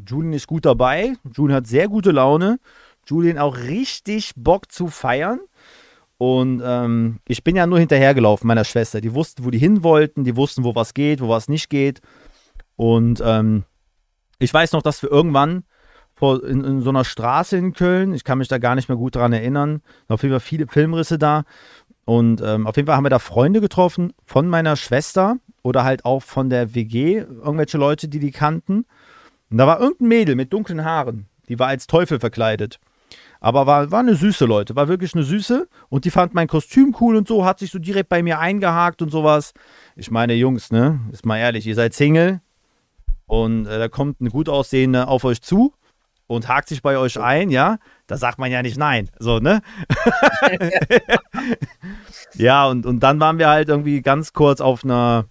Julian 0.06 0.34
ist 0.34 0.48
gut 0.48 0.66
dabei. 0.66 1.14
Julian 1.34 1.58
hat 1.58 1.68
sehr 1.68 1.88
gute 1.88 2.12
Laune. 2.12 2.60
Julian 3.06 3.38
auch 3.38 3.58
richtig 3.58 4.34
Bock 4.36 4.72
zu 4.72 4.88
feiern. 4.88 5.40
Und 6.18 6.62
ähm, 6.66 7.20
ich 7.28 7.44
bin 7.44 7.56
ja 7.56 7.68
nur 7.68 7.80
hinterhergelaufen, 7.80 8.48
meiner 8.48 8.66
Schwester. 8.66 9.02
Die 9.02 9.14
wussten, 9.14 9.46
wo 9.46 9.52
die 9.52 9.60
hin 9.60 9.84
wollten, 9.84 10.24
die 10.24 10.36
wussten, 10.36 10.64
wo 10.64 10.76
was 10.76 10.94
geht, 10.94 11.22
wo 11.22 11.30
was 11.30 11.48
nicht 11.48 11.70
geht. 11.70 12.02
Und 12.76 13.22
ähm, 13.24 13.64
ich 14.40 14.54
weiß 14.54 14.72
noch, 14.72 14.82
dass 14.82 15.02
wir 15.02 15.12
irgendwann 15.12 15.64
vor, 16.16 16.44
in, 16.44 16.64
in 16.64 16.82
so 16.82 16.90
einer 16.90 17.06
Straße 17.06 17.56
in 17.58 17.74
Köln, 17.74 18.14
ich 18.14 18.24
kann 18.24 18.40
mich 18.40 18.48
da 18.48 18.58
gar 18.58 18.74
nicht 18.74 18.90
mehr 18.90 18.98
gut 18.98 19.16
dran 19.16 19.34
erinnern, 19.34 19.82
auf 20.08 20.24
jeden 20.24 20.34
Fall 20.34 20.40
viele 20.40 20.68
Filmrisse 20.68 21.20
da. 21.20 21.44
Und 22.06 22.42
ähm, 22.42 22.66
auf 22.66 22.76
jeden 22.76 22.88
Fall 22.88 22.96
haben 22.96 23.06
wir 23.06 23.12
da 23.12 23.20
Freunde 23.20 23.62
getroffen 23.62 24.14
von 24.26 24.48
meiner 24.48 24.76
Schwester 24.76 25.38
oder 25.62 25.84
halt 25.84 26.06
auch 26.06 26.24
von 26.24 26.50
der 26.50 26.74
WG, 26.74 27.18
irgendwelche 27.18 27.78
Leute, 27.78 28.08
die 28.08 28.20
die 28.20 28.32
kannten. 28.32 28.86
Und 29.50 29.58
da 29.58 29.68
war 29.68 29.80
irgendein 29.80 30.08
Mädel 30.08 30.36
mit 30.36 30.52
dunklen 30.52 30.84
Haaren, 30.84 31.28
die 31.48 31.58
war 31.60 31.68
als 31.68 31.88
Teufel 31.88 32.20
verkleidet. 32.20 32.80
Aber 33.40 33.68
war, 33.68 33.92
war 33.92 34.00
eine 34.00 34.16
süße 34.16 34.46
Leute, 34.46 34.76
war 34.76 34.88
wirklich 34.88 35.14
eine 35.14 35.24
süße. 35.24 35.68
Und 35.90 36.06
die 36.06 36.12
fand 36.12 36.34
mein 36.34 36.48
Kostüm 36.48 36.96
cool 37.00 37.16
und 37.16 37.28
so, 37.28 37.46
hat 37.46 37.60
sich 37.60 37.72
so 37.72 37.80
direkt 37.80 38.10
bei 38.10 38.24
mir 38.24 38.40
eingehakt 38.40 39.02
und 39.02 39.12
sowas. 39.12 39.54
Ich 39.96 40.10
meine, 40.10 40.34
Jungs, 40.34 40.72
ne, 40.72 41.00
ist 41.12 41.26
mal 41.26 41.38
ehrlich, 41.38 41.68
ihr 41.68 41.76
seid 41.76 41.94
Single 41.94 42.42
und 43.28 43.68
äh, 43.68 43.78
da 43.78 43.88
kommt 43.90 44.20
eine 44.20 44.32
gut 44.32 44.50
aussehende 44.50 45.08
auf 45.08 45.24
euch 45.24 45.42
zu 45.42 45.74
und 46.28 46.48
hakt 46.48 46.68
sich 46.68 46.82
bei 46.82 46.98
euch 46.98 47.20
ein, 47.20 47.50
ja, 47.50 47.78
da 48.08 48.18
sagt 48.18 48.40
man 48.40 48.52
ja 48.52 48.62
nicht 48.62 48.78
nein. 48.78 49.10
So, 49.20 49.40
ne? 49.40 49.62
ja, 52.34 52.68
und, 52.68 52.86
und 52.86 53.02
dann 53.02 53.20
waren 53.20 53.38
wir 53.38 53.48
halt 53.48 53.70
irgendwie 53.70 54.02
ganz 54.02 54.34
kurz 54.34 54.62
auf 54.62 54.84
einer, 54.84 55.26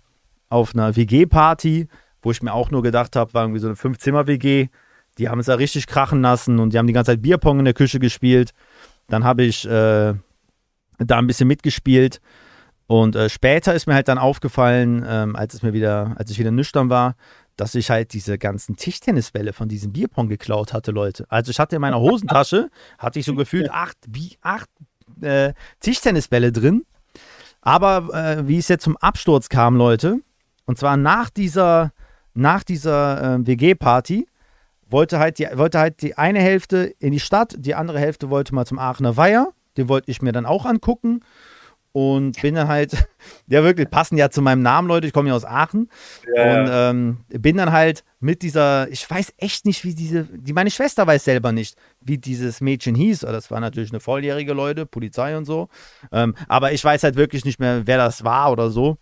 auf 0.48 0.74
einer 0.74 0.96
WG-Party, 0.96 1.88
wo 2.26 2.32
ich 2.32 2.42
mir 2.42 2.52
auch 2.52 2.72
nur 2.72 2.82
gedacht 2.82 3.14
habe, 3.14 3.32
war 3.34 3.44
irgendwie 3.44 3.60
so 3.60 3.68
eine 3.68 3.76
Fünf-Zimmer-WG. 3.76 4.66
Die 5.16 5.28
haben 5.28 5.38
es 5.38 5.46
ja 5.46 5.54
richtig 5.54 5.86
krachen 5.86 6.22
lassen 6.22 6.58
und 6.58 6.72
die 6.72 6.78
haben 6.78 6.88
die 6.88 6.92
ganze 6.92 7.12
Zeit 7.12 7.22
Bierpong 7.22 7.60
in 7.60 7.64
der 7.64 7.72
Küche 7.72 8.00
gespielt. 8.00 8.50
Dann 9.06 9.22
habe 9.22 9.44
ich 9.44 9.64
äh, 9.64 10.14
da 10.98 11.18
ein 11.18 11.28
bisschen 11.28 11.46
mitgespielt. 11.46 12.20
Und 12.88 13.14
äh, 13.14 13.28
später 13.28 13.74
ist 13.74 13.86
mir 13.86 13.94
halt 13.94 14.08
dann 14.08 14.18
aufgefallen, 14.18 15.06
ähm, 15.08 15.36
als 15.36 15.54
es 15.54 15.62
mir 15.62 15.72
wieder, 15.72 16.16
als 16.16 16.32
ich 16.32 16.40
wieder 16.40 16.50
nüchtern 16.50 16.90
war, 16.90 17.14
dass 17.54 17.76
ich 17.76 17.90
halt 17.90 18.12
diese 18.12 18.38
ganzen 18.38 18.74
Tischtennisbälle 18.74 19.52
von 19.52 19.68
diesem 19.68 19.92
Bierpong 19.92 20.28
geklaut 20.28 20.72
hatte, 20.72 20.90
Leute. 20.90 21.26
Also 21.28 21.52
ich 21.52 21.60
hatte 21.60 21.76
in 21.76 21.80
meiner 21.80 22.00
Hosentasche, 22.00 22.70
hatte 22.98 23.20
ich 23.20 23.24
so 23.24 23.36
gefühlt 23.36 23.70
acht, 23.70 23.96
wie 24.08 24.36
acht 24.40 24.68
äh, 25.20 25.52
Tischtennisbälle 25.78 26.50
drin. 26.50 26.84
Aber 27.60 28.12
äh, 28.12 28.48
wie 28.48 28.58
es 28.58 28.66
jetzt 28.66 28.82
zum 28.82 28.96
Absturz 28.96 29.48
kam, 29.48 29.76
Leute, 29.76 30.18
und 30.64 30.76
zwar 30.76 30.96
nach 30.96 31.30
dieser, 31.30 31.92
nach 32.36 32.64
dieser 32.64 33.36
äh, 33.36 33.46
WG-Party, 33.46 34.26
wollte 34.88 35.18
halt, 35.18 35.38
die, 35.38 35.48
wollte 35.54 35.78
halt 35.78 36.02
die 36.02 36.16
eine 36.16 36.40
Hälfte 36.40 36.94
in 36.98 37.12
die 37.12 37.20
Stadt, 37.20 37.54
die 37.58 37.74
andere 37.74 37.98
Hälfte 37.98 38.30
wollte 38.30 38.54
mal 38.54 38.66
zum 38.66 38.78
Aachener 38.78 39.16
Weiher. 39.16 39.52
Den 39.76 39.88
wollte 39.88 40.10
ich 40.10 40.22
mir 40.22 40.32
dann 40.32 40.46
auch 40.46 40.64
angucken 40.64 41.22
und 41.92 42.40
bin 42.42 42.54
dann 42.54 42.68
halt, 42.68 42.92
ja 43.46 43.64
wirklich, 43.64 43.88
passen 43.88 44.18
ja 44.18 44.28
zu 44.28 44.42
meinem 44.42 44.60
Namen, 44.60 44.86
Leute, 44.86 45.06
ich 45.06 45.14
komme 45.14 45.30
ja 45.30 45.34
aus 45.34 45.46
Aachen. 45.46 45.88
Ja, 46.34 46.60
und 46.60 46.68
ähm, 46.70 47.18
bin 47.28 47.56
dann 47.56 47.72
halt 47.72 48.04
mit 48.20 48.42
dieser, 48.42 48.86
ich 48.90 49.08
weiß 49.08 49.32
echt 49.38 49.64
nicht, 49.64 49.82
wie 49.82 49.94
diese, 49.94 50.24
die 50.24 50.52
meine 50.52 50.70
Schwester 50.70 51.06
weiß 51.06 51.24
selber 51.24 51.52
nicht, 51.52 51.78
wie 52.02 52.18
dieses 52.18 52.60
Mädchen 52.60 52.94
hieß, 52.94 53.20
das 53.20 53.50
war 53.50 53.60
natürlich 53.60 53.92
eine 53.92 54.00
volljährige 54.00 54.52
Leute, 54.52 54.84
Polizei 54.84 55.38
und 55.38 55.46
so, 55.46 55.68
ähm, 56.12 56.34
aber 56.48 56.72
ich 56.72 56.84
weiß 56.84 57.02
halt 57.02 57.16
wirklich 57.16 57.46
nicht 57.46 57.60
mehr, 57.60 57.86
wer 57.86 57.96
das 57.96 58.24
war 58.24 58.52
oder 58.52 58.68
so. 58.68 58.98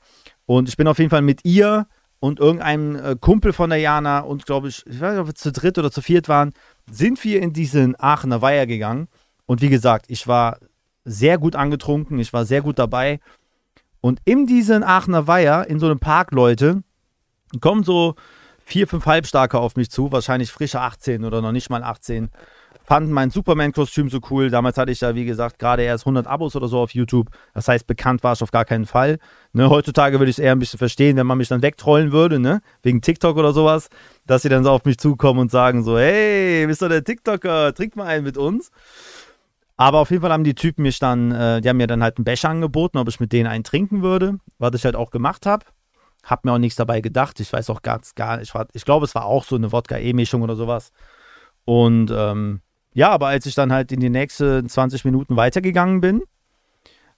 Und 0.46 0.68
ich 0.68 0.76
bin 0.76 0.86
auf 0.86 0.98
jeden 0.98 1.10
Fall 1.10 1.22
mit 1.22 1.44
ihr 1.44 1.88
und 2.24 2.40
irgendeinem 2.40 2.96
äh, 2.96 3.16
Kumpel 3.20 3.52
von 3.52 3.68
der 3.68 3.80
Jana 3.80 4.20
und 4.20 4.46
glaube 4.46 4.68
ich, 4.68 4.82
ich 4.86 4.98
weiß 4.98 5.12
nicht, 5.12 5.20
ob 5.20 5.26
wir 5.26 5.34
zu 5.34 5.52
dritt 5.52 5.76
oder 5.76 5.90
zu 5.90 6.00
viert 6.00 6.26
waren, 6.26 6.54
sind 6.90 7.22
wir 7.22 7.42
in 7.42 7.52
diesen 7.52 8.00
Aachener 8.00 8.40
Weiher 8.40 8.66
gegangen 8.66 9.08
und 9.44 9.60
wie 9.60 9.68
gesagt, 9.68 10.06
ich 10.08 10.26
war 10.26 10.56
sehr 11.04 11.36
gut 11.36 11.54
angetrunken, 11.54 12.18
ich 12.18 12.32
war 12.32 12.46
sehr 12.46 12.62
gut 12.62 12.78
dabei. 12.78 13.20
Und 14.00 14.20
in 14.24 14.46
diesen 14.46 14.82
Aachener 14.82 15.26
Weiher, 15.26 15.68
in 15.68 15.78
so 15.78 15.84
einem 15.84 15.98
Park, 15.98 16.30
Leute, 16.30 16.82
kommen 17.60 17.84
so 17.84 18.14
vier, 18.64 18.88
fünf 18.88 19.04
Halbstarke 19.04 19.58
auf 19.58 19.76
mich 19.76 19.90
zu, 19.90 20.10
wahrscheinlich 20.10 20.50
frische 20.50 20.80
18 20.80 21.26
oder 21.26 21.42
noch 21.42 21.52
nicht 21.52 21.68
mal 21.68 21.82
18. 21.82 22.30
Fanden 22.86 23.12
mein 23.12 23.30
Superman-Kostüm 23.30 24.10
so 24.10 24.20
cool. 24.30 24.50
Damals 24.50 24.76
hatte 24.76 24.92
ich 24.92 25.00
ja, 25.00 25.14
wie 25.14 25.24
gesagt, 25.24 25.58
gerade 25.58 25.82
erst 25.82 26.04
100 26.04 26.26
Abos 26.26 26.54
oder 26.54 26.68
so 26.68 26.78
auf 26.78 26.92
YouTube. 26.92 27.28
Das 27.54 27.66
heißt, 27.66 27.86
bekannt 27.86 28.22
war 28.22 28.34
ich 28.34 28.42
auf 28.42 28.50
gar 28.50 28.66
keinen 28.66 28.84
Fall. 28.84 29.18
Ne, 29.54 29.70
heutzutage 29.70 30.18
würde 30.18 30.30
ich 30.30 30.38
es 30.38 30.44
eher 30.44 30.52
ein 30.52 30.58
bisschen 30.58 30.78
verstehen, 30.78 31.16
wenn 31.16 31.26
man 31.26 31.38
mich 31.38 31.48
dann 31.48 31.62
wegtrollen 31.62 32.12
würde, 32.12 32.38
ne? 32.38 32.60
wegen 32.82 33.00
TikTok 33.00 33.38
oder 33.38 33.54
sowas, 33.54 33.88
dass 34.26 34.42
sie 34.42 34.50
dann 34.50 34.64
so 34.64 34.70
auf 34.70 34.84
mich 34.84 34.98
zukommen 34.98 35.40
und 35.40 35.50
sagen 35.50 35.82
so, 35.82 35.98
hey, 35.98 36.66
bist 36.66 36.82
du 36.82 36.88
der 36.88 37.02
TikToker, 37.02 37.72
trink 37.72 37.96
mal 37.96 38.06
einen 38.06 38.24
mit 38.24 38.36
uns. 38.36 38.70
Aber 39.76 39.98
auf 39.98 40.10
jeden 40.10 40.22
Fall 40.22 40.32
haben 40.32 40.44
die 40.44 40.54
Typen 40.54 40.82
mich 40.82 40.98
dann, 40.98 41.32
äh, 41.32 41.60
die 41.60 41.68
haben 41.68 41.78
mir 41.78 41.86
dann 41.86 42.02
halt 42.02 42.18
einen 42.18 42.24
Becher 42.24 42.50
angeboten, 42.50 42.98
ob 42.98 43.08
ich 43.08 43.18
mit 43.18 43.32
denen 43.32 43.46
einen 43.46 43.64
trinken 43.64 44.02
würde, 44.02 44.38
was 44.58 44.74
ich 44.74 44.84
halt 44.84 44.94
auch 44.94 45.10
gemacht 45.10 45.46
habe. 45.46 45.64
Hab 46.22 46.44
mir 46.44 46.52
auch 46.52 46.58
nichts 46.58 46.76
dabei 46.76 47.00
gedacht. 47.00 47.40
Ich 47.40 47.52
weiß 47.52 47.70
auch 47.70 47.82
ganz 47.82 48.14
gar 48.14 48.36
nicht. 48.36 48.54
Ich, 48.54 48.60
ich 48.72 48.84
glaube, 48.84 49.04
es 49.04 49.14
war 49.14 49.24
auch 49.24 49.44
so 49.44 49.56
eine 49.56 49.72
Wodka-E-Mischung 49.72 50.42
oder 50.42 50.56
sowas. 50.56 50.92
Und 51.64 52.12
ähm, 52.14 52.60
ja, 52.94 53.10
aber 53.10 53.26
als 53.26 53.44
ich 53.46 53.54
dann 53.54 53.72
halt 53.72 53.92
in 53.92 54.00
die 54.00 54.10
nächsten 54.10 54.68
20 54.68 55.04
Minuten 55.04 55.36
weitergegangen 55.36 56.00
bin, 56.00 56.22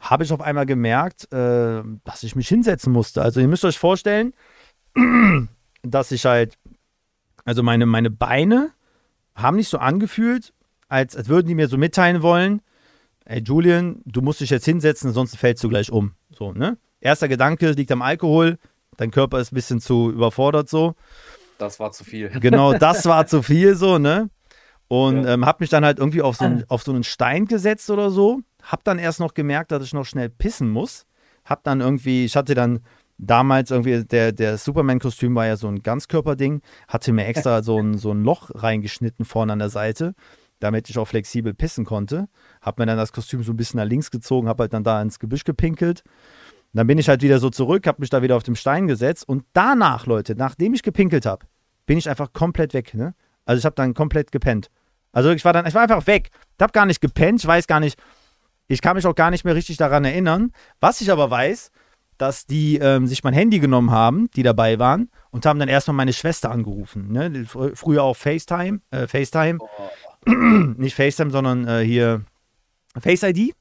habe 0.00 0.24
ich 0.24 0.32
auf 0.32 0.40
einmal 0.40 0.66
gemerkt, 0.66 1.32
äh, 1.32 1.82
dass 2.04 2.22
ich 2.22 2.34
mich 2.34 2.48
hinsetzen 2.48 2.92
musste. 2.92 3.22
Also 3.22 3.40
ihr 3.40 3.48
müsst 3.48 3.64
euch 3.64 3.78
vorstellen, 3.78 4.32
dass 5.82 6.12
ich 6.12 6.24
halt, 6.24 6.58
also 7.44 7.62
meine, 7.62 7.86
meine 7.86 8.10
Beine 8.10 8.70
haben 9.34 9.56
nicht 9.56 9.68
so 9.68 9.78
angefühlt, 9.78 10.52
als, 10.88 11.16
als 11.16 11.28
würden 11.28 11.46
die 11.46 11.54
mir 11.54 11.68
so 11.68 11.76
mitteilen 11.76 12.22
wollen, 12.22 12.62
ey 13.26 13.42
Julian, 13.42 14.00
du 14.06 14.22
musst 14.22 14.40
dich 14.40 14.50
jetzt 14.50 14.64
hinsetzen, 14.64 15.12
sonst 15.12 15.36
fällst 15.36 15.62
du 15.62 15.68
gleich 15.68 15.92
um. 15.92 16.12
So, 16.30 16.52
ne? 16.52 16.78
Erster 17.00 17.28
Gedanke 17.28 17.70
liegt 17.72 17.92
am 17.92 18.02
Alkohol, 18.02 18.58
dein 18.96 19.10
Körper 19.10 19.40
ist 19.40 19.52
ein 19.52 19.56
bisschen 19.56 19.80
zu 19.80 20.10
überfordert 20.10 20.68
so. 20.68 20.94
Das 21.58 21.80
war 21.80 21.92
zu 21.92 22.04
viel. 22.04 22.28
Genau, 22.40 22.74
das 22.74 23.04
war 23.06 23.26
zu 23.26 23.42
viel 23.42 23.76
so, 23.76 23.98
ne? 23.98 24.30
Und 24.88 25.24
ja. 25.24 25.34
ähm, 25.34 25.46
hab 25.46 25.60
mich 25.60 25.70
dann 25.70 25.84
halt 25.84 25.98
irgendwie 25.98 26.22
auf 26.22 26.36
so, 26.36 26.44
einen, 26.44 26.64
auf 26.68 26.82
so 26.82 26.92
einen 26.92 27.04
Stein 27.04 27.46
gesetzt 27.46 27.90
oder 27.90 28.10
so. 28.10 28.40
Hab 28.62 28.84
dann 28.84 28.98
erst 28.98 29.20
noch 29.20 29.34
gemerkt, 29.34 29.72
dass 29.72 29.82
ich 29.82 29.92
noch 29.92 30.06
schnell 30.06 30.28
pissen 30.28 30.70
muss. 30.70 31.06
Hab 31.44 31.64
dann 31.64 31.80
irgendwie, 31.80 32.24
ich 32.24 32.36
hatte 32.36 32.54
dann 32.54 32.80
damals 33.18 33.70
irgendwie, 33.70 34.04
der, 34.04 34.32
der 34.32 34.58
Superman-Kostüm 34.58 35.34
war 35.34 35.46
ja 35.46 35.56
so 35.56 35.68
ein 35.68 35.82
Ganzkörperding, 35.82 36.60
hatte 36.88 37.12
mir 37.12 37.26
extra 37.26 37.62
so 37.64 37.78
ein, 37.78 37.98
so 37.98 38.12
ein 38.12 38.22
Loch 38.22 38.50
reingeschnitten 38.54 39.24
vorne 39.24 39.52
an 39.52 39.58
der 39.58 39.70
Seite 39.70 40.14
damit 40.60 40.88
ich 40.88 40.98
auch 40.98 41.06
flexibel 41.06 41.54
pissen 41.54 41.84
konnte. 41.84 42.28
Hab 42.60 42.78
mir 42.78 42.86
dann 42.86 42.96
das 42.96 43.12
Kostüm 43.12 43.42
so 43.42 43.52
ein 43.52 43.56
bisschen 43.56 43.78
nach 43.78 43.86
links 43.86 44.10
gezogen, 44.10 44.48
hab 44.48 44.58
halt 44.58 44.72
dann 44.72 44.84
da 44.84 45.00
ins 45.02 45.18
Gebüsch 45.18 45.44
gepinkelt. 45.44 46.02
Und 46.04 46.78
dann 46.78 46.86
bin 46.86 46.98
ich 46.98 47.08
halt 47.08 47.22
wieder 47.22 47.38
so 47.38 47.50
zurück, 47.50 47.86
hab 47.86 47.98
mich 47.98 48.10
da 48.10 48.22
wieder 48.22 48.36
auf 48.36 48.42
dem 48.42 48.56
Stein 48.56 48.86
gesetzt 48.86 49.28
und 49.28 49.44
danach, 49.52 50.06
Leute, 50.06 50.34
nachdem 50.34 50.74
ich 50.74 50.82
gepinkelt 50.82 51.26
habe, 51.26 51.46
bin 51.86 51.98
ich 51.98 52.08
einfach 52.08 52.32
komplett 52.32 52.74
weg, 52.74 52.94
ne? 52.94 53.14
Also 53.46 53.60
ich 53.60 53.64
habe 53.64 53.74
dann 53.74 53.94
komplett 53.94 54.30
gepennt. 54.30 54.68
Also 55.12 55.30
ich 55.30 55.44
war 55.46 55.54
dann, 55.54 55.66
ich 55.66 55.72
war 55.72 55.82
einfach 55.82 56.06
weg. 56.06 56.28
Ich 56.58 56.62
habe 56.62 56.72
gar 56.72 56.84
nicht 56.84 57.00
gepennt, 57.00 57.40
ich 57.40 57.46
weiß 57.46 57.66
gar 57.66 57.80
nicht, 57.80 57.98
ich 58.68 58.82
kann 58.82 58.96
mich 58.96 59.06
auch 59.06 59.14
gar 59.14 59.30
nicht 59.30 59.44
mehr 59.44 59.54
richtig 59.54 59.78
daran 59.78 60.04
erinnern. 60.04 60.52
Was 60.80 61.00
ich 61.00 61.10
aber 61.10 61.30
weiß, 61.30 61.70
dass 62.18 62.46
die 62.46 62.76
ähm, 62.78 63.06
sich 63.06 63.24
mein 63.24 63.34
Handy 63.34 63.58
genommen 63.58 63.90
haben, 63.90 64.30
die 64.36 64.42
dabei 64.42 64.78
waren, 64.78 65.10
und 65.30 65.46
haben 65.46 65.58
dann 65.58 65.68
erstmal 65.68 65.94
meine 65.94 66.12
Schwester 66.12 66.50
angerufen. 66.50 67.12
Ne? 67.12 67.46
Früher 67.46 68.02
auch 68.02 68.16
FaceTime, 68.16 68.80
äh, 68.90 69.06
FaceTime. 69.06 69.58
Oh. 69.60 70.30
nicht 70.30 70.94
FaceTime, 70.94 71.30
sondern 71.30 71.68
äh, 71.68 71.84
hier 71.84 72.22
Face 72.98 73.22
ID. 73.22 73.54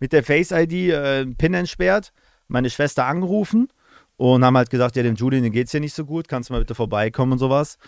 Mit 0.00 0.12
der 0.12 0.22
Face 0.22 0.50
ID 0.50 0.72
äh, 0.90 1.26
PIN 1.26 1.54
entsperrt, 1.54 2.12
meine 2.48 2.68
Schwester 2.68 3.06
angerufen 3.06 3.68
und 4.16 4.44
haben 4.44 4.56
halt 4.56 4.70
gesagt, 4.70 4.96
ja, 4.96 5.02
dem 5.02 5.14
Julian, 5.14 5.42
dem 5.42 5.52
geht's 5.52 5.70
hier 5.70 5.80
nicht 5.80 5.94
so 5.94 6.04
gut, 6.04 6.28
kannst 6.28 6.50
du 6.50 6.52
mal 6.52 6.60
bitte 6.60 6.74
vorbeikommen 6.74 7.32
und 7.32 7.38
sowas. 7.38 7.78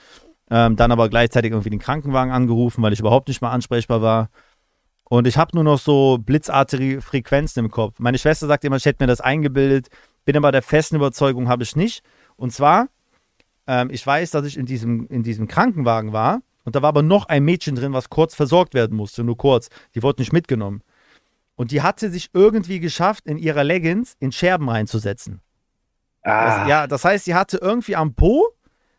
Ähm, 0.51 0.77
dann 0.77 0.93
aber 0.93 1.09
gleichzeitig 1.09 1.51
irgendwie 1.51 1.71
den 1.71 1.81
Krankenwagen 1.81 2.33
angerufen, 2.33 2.83
weil 2.83 2.93
ich 2.93 3.01
überhaupt 3.01 3.29
nicht 3.29 3.43
mal 3.43 3.51
ansprechbar 3.51 4.01
war. 4.01 4.31
Und 5.09 5.27
ich 5.27 5.37
habe 5.37 5.53
nur 5.55 5.65
noch 5.65 5.79
so 5.79 6.19
blitzartige 6.19 7.01
Frequenzen 7.01 7.61
im 7.61 7.71
Kopf. 7.71 7.99
Meine 7.99 8.19
Schwester 8.19 8.47
sagt 8.47 8.65
immer, 8.65 8.77
ich 8.77 8.85
hätte 8.85 9.03
mir 9.03 9.09
das 9.09 9.21
eingebildet, 9.21 9.89
bin 10.25 10.37
aber 10.37 10.53
der 10.53 10.63
festen 10.63 10.97
Überzeugung, 10.97 11.49
habe 11.49 11.63
ich 11.63 11.75
nicht. 11.77 12.05
Und 12.37 12.53
zwar, 12.53 12.89
ähm, 13.67 13.91
ich 13.91 14.07
weiß, 14.07 14.31
dass 14.31 14.47
ich 14.47 14.57
in 14.57 14.67
diesem, 14.67 15.07
in 15.09 15.23
diesem 15.23 15.49
Krankenwagen 15.49 16.13
war 16.13 16.43
und 16.67 16.75
da 16.75 16.83
war 16.83 16.89
aber 16.89 17.03
noch 17.03 17.27
ein 17.27 17.45
Mädchen 17.45 17.77
drin, 17.77 17.93
was 17.93 18.11
kurz 18.11 18.35
versorgt 18.35 18.75
werden 18.75 18.97
musste, 18.97 19.23
nur 19.23 19.37
kurz. 19.37 19.69
Die 19.95 20.03
wurde 20.03 20.21
nicht 20.21 20.33
mitgenommen. 20.33 20.83
Und 21.55 21.71
die 21.71 21.81
hatte 21.81 22.11
sich 22.11 22.31
irgendwie 22.35 22.81
geschafft, 22.81 23.25
in 23.27 23.39
ihrer 23.39 23.63
Leggings 23.63 24.17
in 24.19 24.33
Scherben 24.33 24.69
reinzusetzen. 24.69 25.41
Ah. 26.23 26.59
Das, 26.59 26.69
ja, 26.69 26.87
das 26.89 27.05
heißt, 27.05 27.25
sie 27.25 27.37
hatte 27.37 27.59
irgendwie 27.59 27.95
am 27.95 28.15
Po, 28.15 28.49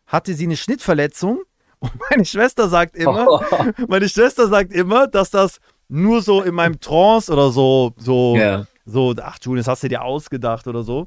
hatte 0.08 0.34
sie 0.34 0.44
eine 0.44 0.56
Schnittverletzung. 0.56 1.42
Und 1.78 1.92
meine 2.10 2.24
Schwester 2.24 2.68
sagt 2.68 2.96
immer, 2.96 3.40
meine 3.88 4.08
Schwester 4.08 4.48
sagt 4.48 4.72
immer, 4.72 5.06
dass 5.06 5.30
das 5.30 5.60
nur 5.88 6.22
so 6.22 6.42
in 6.42 6.54
meinem 6.54 6.80
Trance 6.80 7.32
oder 7.32 7.50
so, 7.50 7.94
so, 7.96 8.34
yeah. 8.34 8.66
so, 8.84 9.14
ach 9.22 9.38
Julian, 9.40 9.60
das 9.60 9.68
hast 9.68 9.84
du 9.84 9.88
dir 9.88 10.02
ausgedacht 10.02 10.66
oder 10.66 10.82
so. 10.82 11.06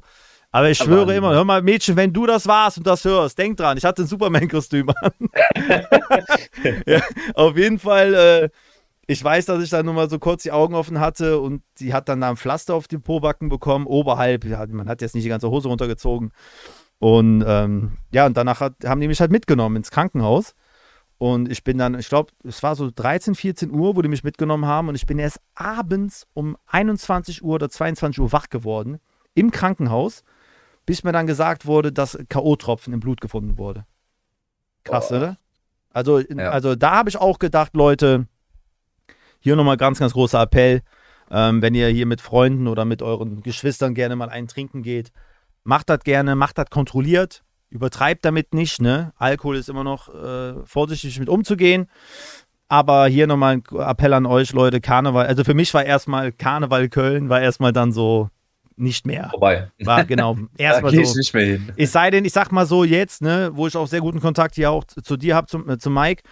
Aber 0.50 0.70
ich 0.70 0.78
schwöre 0.78 1.02
Aber 1.02 1.14
immer, 1.14 1.34
hör 1.34 1.44
mal, 1.44 1.62
Mädchen, 1.62 1.96
wenn 1.96 2.12
du 2.12 2.26
das 2.26 2.46
warst 2.46 2.78
und 2.78 2.86
das 2.86 3.04
hörst, 3.04 3.38
denk 3.38 3.56
dran, 3.56 3.78
ich 3.78 3.84
hatte 3.84 4.02
ein 4.02 4.06
Superman-Kostüm 4.06 4.90
an. 4.90 5.12
ja, 6.86 7.00
auf 7.34 7.56
jeden 7.56 7.78
Fall, 7.78 8.14
äh, 8.14 8.48
ich 9.06 9.22
weiß, 9.22 9.46
dass 9.46 9.62
ich 9.62 9.70
da 9.70 9.82
nur 9.82 9.94
mal 9.94 10.10
so 10.10 10.18
kurz 10.18 10.42
die 10.42 10.52
Augen 10.52 10.74
offen 10.74 11.00
hatte 11.00 11.40
und 11.40 11.62
sie 11.74 11.94
hat 11.94 12.08
dann 12.08 12.20
da 12.20 12.30
ein 12.30 12.36
Pflaster 12.36 12.74
auf 12.74 12.86
die 12.86 12.98
Pobacken 12.98 13.48
bekommen, 13.48 13.86
oberhalb. 13.86 14.44
Man 14.44 14.88
hat 14.88 15.00
jetzt 15.00 15.14
nicht 15.14 15.24
die 15.24 15.30
ganze 15.30 15.50
Hose 15.50 15.68
runtergezogen. 15.68 16.32
Und 17.02 17.44
ähm, 17.46 17.98
ja, 18.12 18.26
und 18.26 18.36
danach 18.36 18.60
hat, 18.60 18.74
haben 18.84 19.00
die 19.00 19.08
mich 19.08 19.20
halt 19.20 19.32
mitgenommen 19.32 19.76
ins 19.76 19.90
Krankenhaus. 19.90 20.54
Und 21.18 21.50
ich 21.50 21.64
bin 21.64 21.78
dann, 21.78 21.98
ich 21.98 22.08
glaube, 22.08 22.32
es 22.44 22.62
war 22.62 22.76
so 22.76 22.90
13, 22.94 23.34
14 23.34 23.70
Uhr, 23.72 23.96
wo 23.96 24.02
die 24.02 24.08
mich 24.08 24.24
mitgenommen 24.24 24.66
haben. 24.66 24.88
Und 24.88 24.94
ich 24.94 25.06
bin 25.06 25.18
erst 25.18 25.40
abends 25.54 26.26
um 26.34 26.56
21 26.66 27.42
Uhr 27.42 27.54
oder 27.54 27.68
22 27.68 28.20
Uhr 28.20 28.32
wach 28.32 28.48
geworden 28.50 28.98
im 29.34 29.50
Krankenhaus 29.50 30.22
bis 30.86 31.04
mir 31.04 31.12
dann 31.12 31.26
gesagt 31.26 31.66
wurde, 31.66 31.92
dass 31.92 32.18
K.O.-Tropfen 32.28 32.92
im 32.92 33.00
Blut 33.00 33.20
gefunden 33.20 33.58
wurde. 33.58 33.86
Krass, 34.84 35.12
oh. 35.12 35.16
oder? 35.16 35.38
Also, 35.90 36.20
ja. 36.20 36.50
also 36.50 36.74
da 36.74 36.92
habe 36.96 37.10
ich 37.10 37.18
auch 37.18 37.38
gedacht, 37.38 37.74
Leute, 37.74 38.26
hier 39.40 39.56
nochmal 39.56 39.76
ganz, 39.76 39.98
ganz 39.98 40.12
großer 40.14 40.40
Appell. 40.40 40.82
Ähm, 41.30 41.62
wenn 41.62 41.74
ihr 41.74 41.88
hier 41.88 42.06
mit 42.06 42.20
Freunden 42.20 42.66
oder 42.66 42.84
mit 42.84 43.02
euren 43.02 43.42
Geschwistern 43.42 43.94
gerne 43.94 44.16
mal 44.16 44.28
einen 44.28 44.48
trinken 44.48 44.82
geht, 44.82 45.12
macht 45.64 45.88
das 45.88 46.00
gerne, 46.00 46.34
macht 46.34 46.58
das 46.58 46.70
kontrolliert, 46.70 47.42
übertreibt 47.70 48.24
damit 48.24 48.54
nicht. 48.54 48.80
Ne? 48.80 49.12
Alkohol 49.16 49.56
ist 49.56 49.68
immer 49.68 49.84
noch 49.84 50.12
äh, 50.14 50.64
vorsichtig 50.64 51.18
mit 51.18 51.28
umzugehen. 51.28 51.86
Aber 52.68 53.06
hier 53.06 53.26
nochmal 53.26 53.56
ein 53.56 53.78
Appell 53.78 54.14
an 54.14 54.24
euch, 54.24 54.52
Leute, 54.52 54.80
Karneval. 54.80 55.26
Also 55.26 55.44
für 55.44 55.52
mich 55.52 55.74
war 55.74 55.84
erstmal 55.84 56.32
Karneval 56.32 56.88
Köln, 56.88 57.28
war 57.28 57.40
erstmal 57.40 57.72
dann 57.72 57.92
so 57.92 58.30
nicht 58.76 59.06
mehr. 59.06 59.28
Vorbei. 59.30 59.70
War 59.80 60.04
genau. 60.04 60.38
Erstmal 60.56 60.92
so. 60.92 61.00
Ich 61.00 61.14
nicht 61.14 61.34
mehr 61.34 61.44
hin. 61.44 61.72
Es 61.76 61.92
sei 61.92 62.10
denn, 62.10 62.24
ich 62.24 62.32
sag 62.32 62.50
mal 62.50 62.64
so 62.64 62.84
jetzt, 62.84 63.20
ne, 63.20 63.50
wo 63.52 63.66
ich 63.66 63.76
auch 63.76 63.86
sehr 63.86 64.00
guten 64.00 64.20
Kontakt 64.20 64.54
hier 64.54 64.70
auch 64.70 64.84
zu 64.84 65.18
dir 65.18 65.36
habe, 65.36 65.46
zu, 65.46 65.58
äh, 65.68 65.76
zu 65.76 65.90
Mike. 65.90 66.22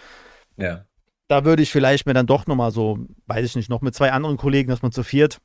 Ja. 0.57 0.85
Da 1.27 1.45
würde 1.45 1.61
ich 1.61 1.71
vielleicht 1.71 2.07
mir 2.07 2.13
dann 2.13 2.25
doch 2.25 2.47
nochmal 2.47 2.71
so, 2.71 2.97
weiß 3.27 3.45
ich 3.45 3.55
nicht, 3.55 3.69
noch 3.69 3.81
mit 3.81 3.93
zwei 3.93 4.11
anderen 4.11 4.37
Kollegen, 4.37 4.69
dass 4.69 4.81
man 4.81 4.91
zu 4.91 5.03
viert 5.03 5.39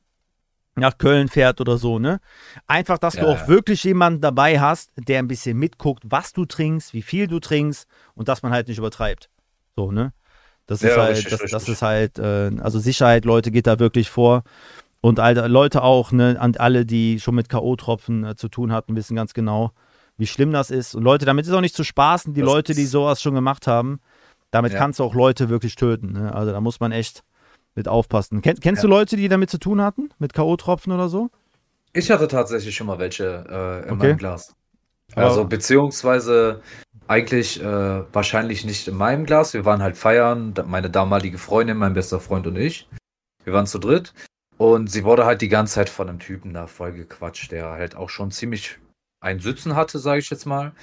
nach 0.77 0.97
Köln 0.97 1.27
fährt 1.27 1.59
oder 1.61 1.77
so, 1.77 1.99
ne? 1.99 2.19
Einfach, 2.67 2.97
dass 2.97 3.15
ja, 3.15 3.21
du 3.21 3.27
auch 3.29 3.41
ja. 3.41 3.47
wirklich 3.47 3.83
jemanden 3.83 4.21
dabei 4.21 4.59
hast, 4.59 4.91
der 4.95 5.19
ein 5.19 5.27
bisschen 5.27 5.57
mitguckt, 5.57 6.03
was 6.05 6.33
du 6.33 6.45
trinkst, 6.45 6.93
wie 6.93 7.01
viel 7.01 7.27
du 7.27 7.39
trinkst 7.39 7.87
und 8.15 8.27
dass 8.27 8.43
man 8.43 8.51
halt 8.51 8.67
nicht 8.67 8.77
übertreibt. 8.77 9.29
So, 9.75 9.91
ne? 9.91 10.13
Das 10.65 10.81
ja, 10.81 10.89
ist 10.89 10.97
halt, 10.97 11.09
richtig, 11.11 11.29
das, 11.29 11.41
richtig. 11.41 11.51
das, 11.51 11.69
ist 11.69 11.81
halt, 11.81 12.19
äh, 12.19 12.51
also 12.61 12.79
Sicherheit, 12.79 13.25
Leute, 13.25 13.51
geht 13.51 13.67
da 13.67 13.79
wirklich 13.79 14.09
vor. 14.09 14.43
Und 15.01 15.19
all, 15.19 15.35
Leute 15.49 15.83
auch, 15.83 16.11
ne, 16.11 16.37
an 16.39 16.55
alle, 16.57 16.85
die 16.85 17.19
schon 17.19 17.35
mit 17.35 17.49
K.O.-Tropfen 17.49 18.31
äh, 18.31 18.35
zu 18.35 18.49
tun 18.49 18.71
hatten, 18.71 18.95
wissen 18.95 19.15
ganz 19.15 19.33
genau, 19.33 19.71
wie 20.17 20.27
schlimm 20.27 20.51
das 20.51 20.69
ist. 20.71 20.95
Und 20.95 21.03
Leute, 21.03 21.25
damit 21.25 21.45
ist 21.45 21.53
auch 21.53 21.61
nicht 21.61 21.75
zu 21.75 21.83
spaßen, 21.83 22.33
die 22.33 22.41
das 22.41 22.49
Leute, 22.49 22.73
die 22.73 22.85
sowas 22.85 23.21
schon 23.21 23.35
gemacht 23.35 23.67
haben, 23.67 23.99
damit 24.51 24.73
kannst 24.73 24.99
du 24.99 25.03
auch 25.03 25.13
Leute 25.13 25.49
wirklich 25.49 25.75
töten. 25.75 26.13
Ne? 26.13 26.33
Also 26.33 26.51
da 26.51 26.61
muss 26.61 26.79
man 26.79 26.91
echt 26.91 27.23
mit 27.77 27.87
aufpassen. 27.87 28.41
Ken, 28.41 28.59
kennst 28.59 28.83
ja. 28.83 28.89
du 28.89 28.93
Leute, 28.93 29.15
die 29.15 29.29
damit 29.29 29.49
zu 29.49 29.59
tun 29.59 29.81
hatten? 29.81 30.09
Mit 30.19 30.33
K.O.-Tropfen 30.33 30.93
oder 30.93 31.07
so? 31.07 31.29
Ich 31.93 32.11
hatte 32.11 32.27
tatsächlich 32.27 32.75
schon 32.75 32.87
mal 32.87 32.99
welche 32.99 33.45
äh, 33.49 33.87
in 33.87 33.93
okay. 33.93 34.07
meinem 34.07 34.17
Glas. 34.17 34.55
Also 35.15 35.45
beziehungsweise 35.45 36.61
eigentlich 37.07 37.61
äh, 37.61 38.13
wahrscheinlich 38.13 38.65
nicht 38.65 38.87
in 38.87 38.95
meinem 38.95 39.25
Glas. 39.25 39.53
Wir 39.53 39.63
waren 39.63 39.81
halt 39.81 39.95
feiern, 39.95 40.53
meine 40.65 40.89
damalige 40.89 41.37
Freundin, 41.37 41.77
mein 41.77 41.93
bester 41.93 42.19
Freund 42.19 42.45
und 42.47 42.57
ich. 42.57 42.89
Wir 43.45 43.53
waren 43.53 43.67
zu 43.67 43.79
dritt. 43.79 44.13
Und 44.57 44.91
sie 44.91 45.03
wurde 45.05 45.25
halt 45.25 45.41
die 45.41 45.47
ganze 45.47 45.75
Zeit 45.75 45.89
von 45.89 46.09
einem 46.09 46.19
Typen 46.19 46.53
da 46.53 46.67
voll 46.67 46.91
gequatscht, 46.91 47.51
der 47.51 47.69
halt 47.69 47.95
auch 47.95 48.09
schon 48.09 48.31
ziemlich 48.31 48.79
ein 49.21 49.39
Sitzen 49.39 49.75
hatte, 49.75 49.99
sage 49.99 50.19
ich 50.19 50.29
jetzt 50.29 50.45
mal. 50.45 50.73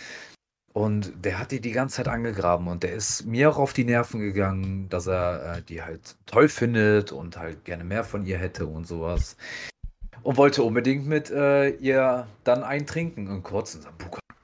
Und 0.74 1.24
der 1.24 1.38
hat 1.38 1.52
die 1.52 1.60
die 1.60 1.70
ganze 1.70 1.96
Zeit 1.96 2.08
angegraben 2.08 2.68
und 2.68 2.82
der 2.82 2.92
ist 2.92 3.24
mir 3.24 3.48
auch 3.48 3.58
auf 3.58 3.72
die 3.72 3.84
Nerven 3.84 4.20
gegangen, 4.20 4.88
dass 4.88 5.06
er 5.06 5.58
äh, 5.58 5.62
die 5.62 5.82
halt 5.82 6.16
toll 6.26 6.48
findet 6.48 7.12
und 7.12 7.38
halt 7.38 7.64
gerne 7.64 7.84
mehr 7.84 8.04
von 8.04 8.26
ihr 8.26 8.38
hätte 8.38 8.66
und 8.66 8.86
sowas. 8.86 9.36
Und 10.22 10.36
wollte 10.36 10.62
unbedingt 10.64 11.06
mit 11.06 11.30
äh, 11.30 11.70
ihr 11.70 12.26
dann 12.42 12.64
eintrinken 12.64 13.28
und 13.28 13.44
kurz 13.44 13.76
und 13.76 13.82
sagen, 13.82 13.96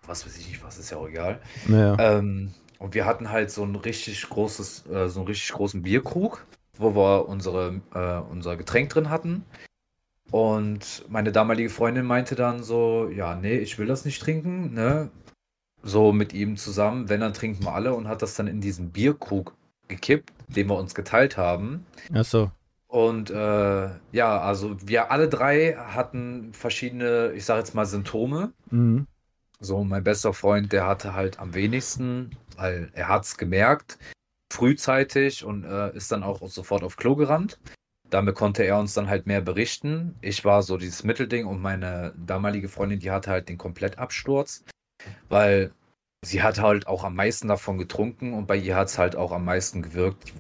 was 0.06 0.24
weiß 0.24 0.38
ich 0.38 0.48
nicht, 0.48 0.64
was 0.64 0.78
ist 0.78 0.90
ja 0.90 0.98
auch 0.98 1.08
egal. 1.08 1.40
Ja. 1.68 1.98
Ähm, 1.98 2.54
und 2.78 2.94
wir 2.94 3.06
hatten 3.06 3.30
halt 3.30 3.50
so 3.50 3.64
ein 3.64 3.74
richtig 3.74 4.28
großes, 4.28 4.86
äh, 4.86 5.08
so 5.08 5.20
einen 5.20 5.26
richtig 5.26 5.52
großen 5.52 5.82
Bierkrug 5.82 6.46
wo 6.80 6.94
wir 6.94 7.28
unsere, 7.28 7.80
äh, 7.94 8.30
unser 8.30 8.56
Getränk 8.56 8.90
drin 8.90 9.10
hatten. 9.10 9.44
Und 10.30 11.04
meine 11.08 11.32
damalige 11.32 11.70
Freundin 11.70 12.06
meinte 12.06 12.34
dann 12.34 12.62
so, 12.62 13.08
ja, 13.08 13.34
nee, 13.34 13.58
ich 13.58 13.78
will 13.78 13.86
das 13.86 14.04
nicht 14.04 14.22
trinken, 14.22 14.72
ne? 14.74 15.10
So 15.82 16.12
mit 16.12 16.32
ihm 16.32 16.56
zusammen, 16.56 17.08
wenn, 17.08 17.20
dann 17.20 17.32
trinken 17.32 17.64
wir 17.64 17.72
alle 17.72 17.94
und 17.94 18.08
hat 18.08 18.22
das 18.22 18.34
dann 18.34 18.46
in 18.46 18.60
diesen 18.60 18.90
Bierkrug 18.90 19.54
gekippt, 19.88 20.32
den 20.48 20.68
wir 20.68 20.76
uns 20.76 20.94
geteilt 20.94 21.36
haben. 21.36 21.86
Ach 22.12 22.24
so. 22.24 22.50
Und 22.86 23.30
äh, 23.30 23.88
ja, 24.12 24.40
also 24.40 24.76
wir 24.84 25.10
alle 25.10 25.28
drei 25.28 25.74
hatten 25.74 26.52
verschiedene, 26.52 27.32
ich 27.34 27.44
sage 27.44 27.60
jetzt 27.60 27.74
mal, 27.74 27.86
Symptome. 27.86 28.52
Mhm. 28.70 29.06
So, 29.60 29.84
mein 29.84 30.02
bester 30.02 30.32
Freund, 30.32 30.72
der 30.72 30.86
hatte 30.86 31.14
halt 31.14 31.38
am 31.38 31.54
wenigsten, 31.54 32.30
weil 32.56 32.90
er 32.94 33.08
hat 33.08 33.24
es 33.24 33.36
gemerkt 33.36 33.98
frühzeitig 34.52 35.44
und 35.44 35.64
äh, 35.64 35.94
ist 35.96 36.10
dann 36.12 36.22
auch 36.22 36.46
sofort 36.48 36.82
auf 36.82 36.96
Klo 36.96 37.14
gerannt. 37.14 37.58
Damit 38.10 38.34
konnte 38.34 38.64
er 38.64 38.78
uns 38.78 38.94
dann 38.94 39.08
halt 39.08 39.26
mehr 39.26 39.40
berichten. 39.40 40.16
Ich 40.20 40.44
war 40.44 40.62
so 40.62 40.76
dieses 40.76 41.04
Mittelding 41.04 41.46
und 41.46 41.62
meine 41.62 42.12
damalige 42.16 42.68
Freundin, 42.68 42.98
die 42.98 43.12
hatte 43.12 43.30
halt 43.30 43.48
den 43.48 43.56
Komplettabsturz, 43.56 44.64
weil 45.28 45.72
sie 46.24 46.42
hat 46.42 46.60
halt 46.60 46.86
auch 46.86 47.04
am 47.04 47.14
meisten 47.14 47.48
davon 47.48 47.78
getrunken 47.78 48.34
und 48.34 48.46
bei 48.46 48.56
ihr 48.56 48.76
hat 48.76 48.88
es 48.88 48.98
halt 48.98 49.16
auch 49.16 49.32
am 49.32 49.44
meisten 49.44 49.82
gewirkt. 49.82 50.32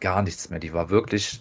gar 0.00 0.22
nichts 0.22 0.50
mehr. 0.50 0.58
Die 0.58 0.72
war 0.72 0.90
wirklich 0.90 1.40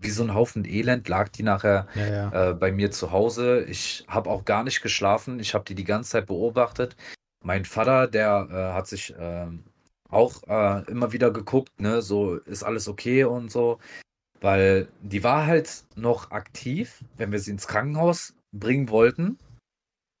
wie 0.00 0.10
so 0.10 0.22
ein 0.22 0.34
Haufen 0.34 0.64
Elend, 0.64 1.08
lag 1.08 1.28
die 1.28 1.42
nachher 1.42 1.86
ja, 1.94 2.06
ja. 2.06 2.50
Äh, 2.50 2.54
bei 2.54 2.72
mir 2.72 2.90
zu 2.90 3.12
Hause. 3.12 3.64
Ich 3.64 4.04
habe 4.08 4.30
auch 4.30 4.44
gar 4.44 4.64
nicht 4.64 4.82
geschlafen. 4.82 5.38
Ich 5.40 5.54
habe 5.54 5.64
die 5.64 5.74
die 5.74 5.84
ganze 5.84 6.10
Zeit 6.10 6.26
beobachtet. 6.26 6.96
Mein 7.44 7.64
Vater, 7.64 8.06
der 8.08 8.48
äh, 8.50 8.74
hat 8.74 8.86
sich 8.86 9.14
äh, 9.16 9.46
auch 10.10 10.42
immer 10.86 11.12
wieder 11.12 11.32
geguckt, 11.32 11.80
ne, 11.80 12.00
so 12.00 12.36
ist 12.36 12.62
alles 12.62 12.86
okay 12.86 13.24
und 13.24 13.50
so. 13.50 13.78
Weil 14.40 14.88
die 15.00 15.24
war 15.24 15.46
halt 15.46 15.84
noch 15.96 16.30
aktiv, 16.30 17.02
wenn 17.16 17.32
wir 17.32 17.40
sie 17.40 17.50
ins 17.50 17.66
Krankenhaus 17.66 18.34
bringen 18.52 18.90
wollten. 18.90 19.38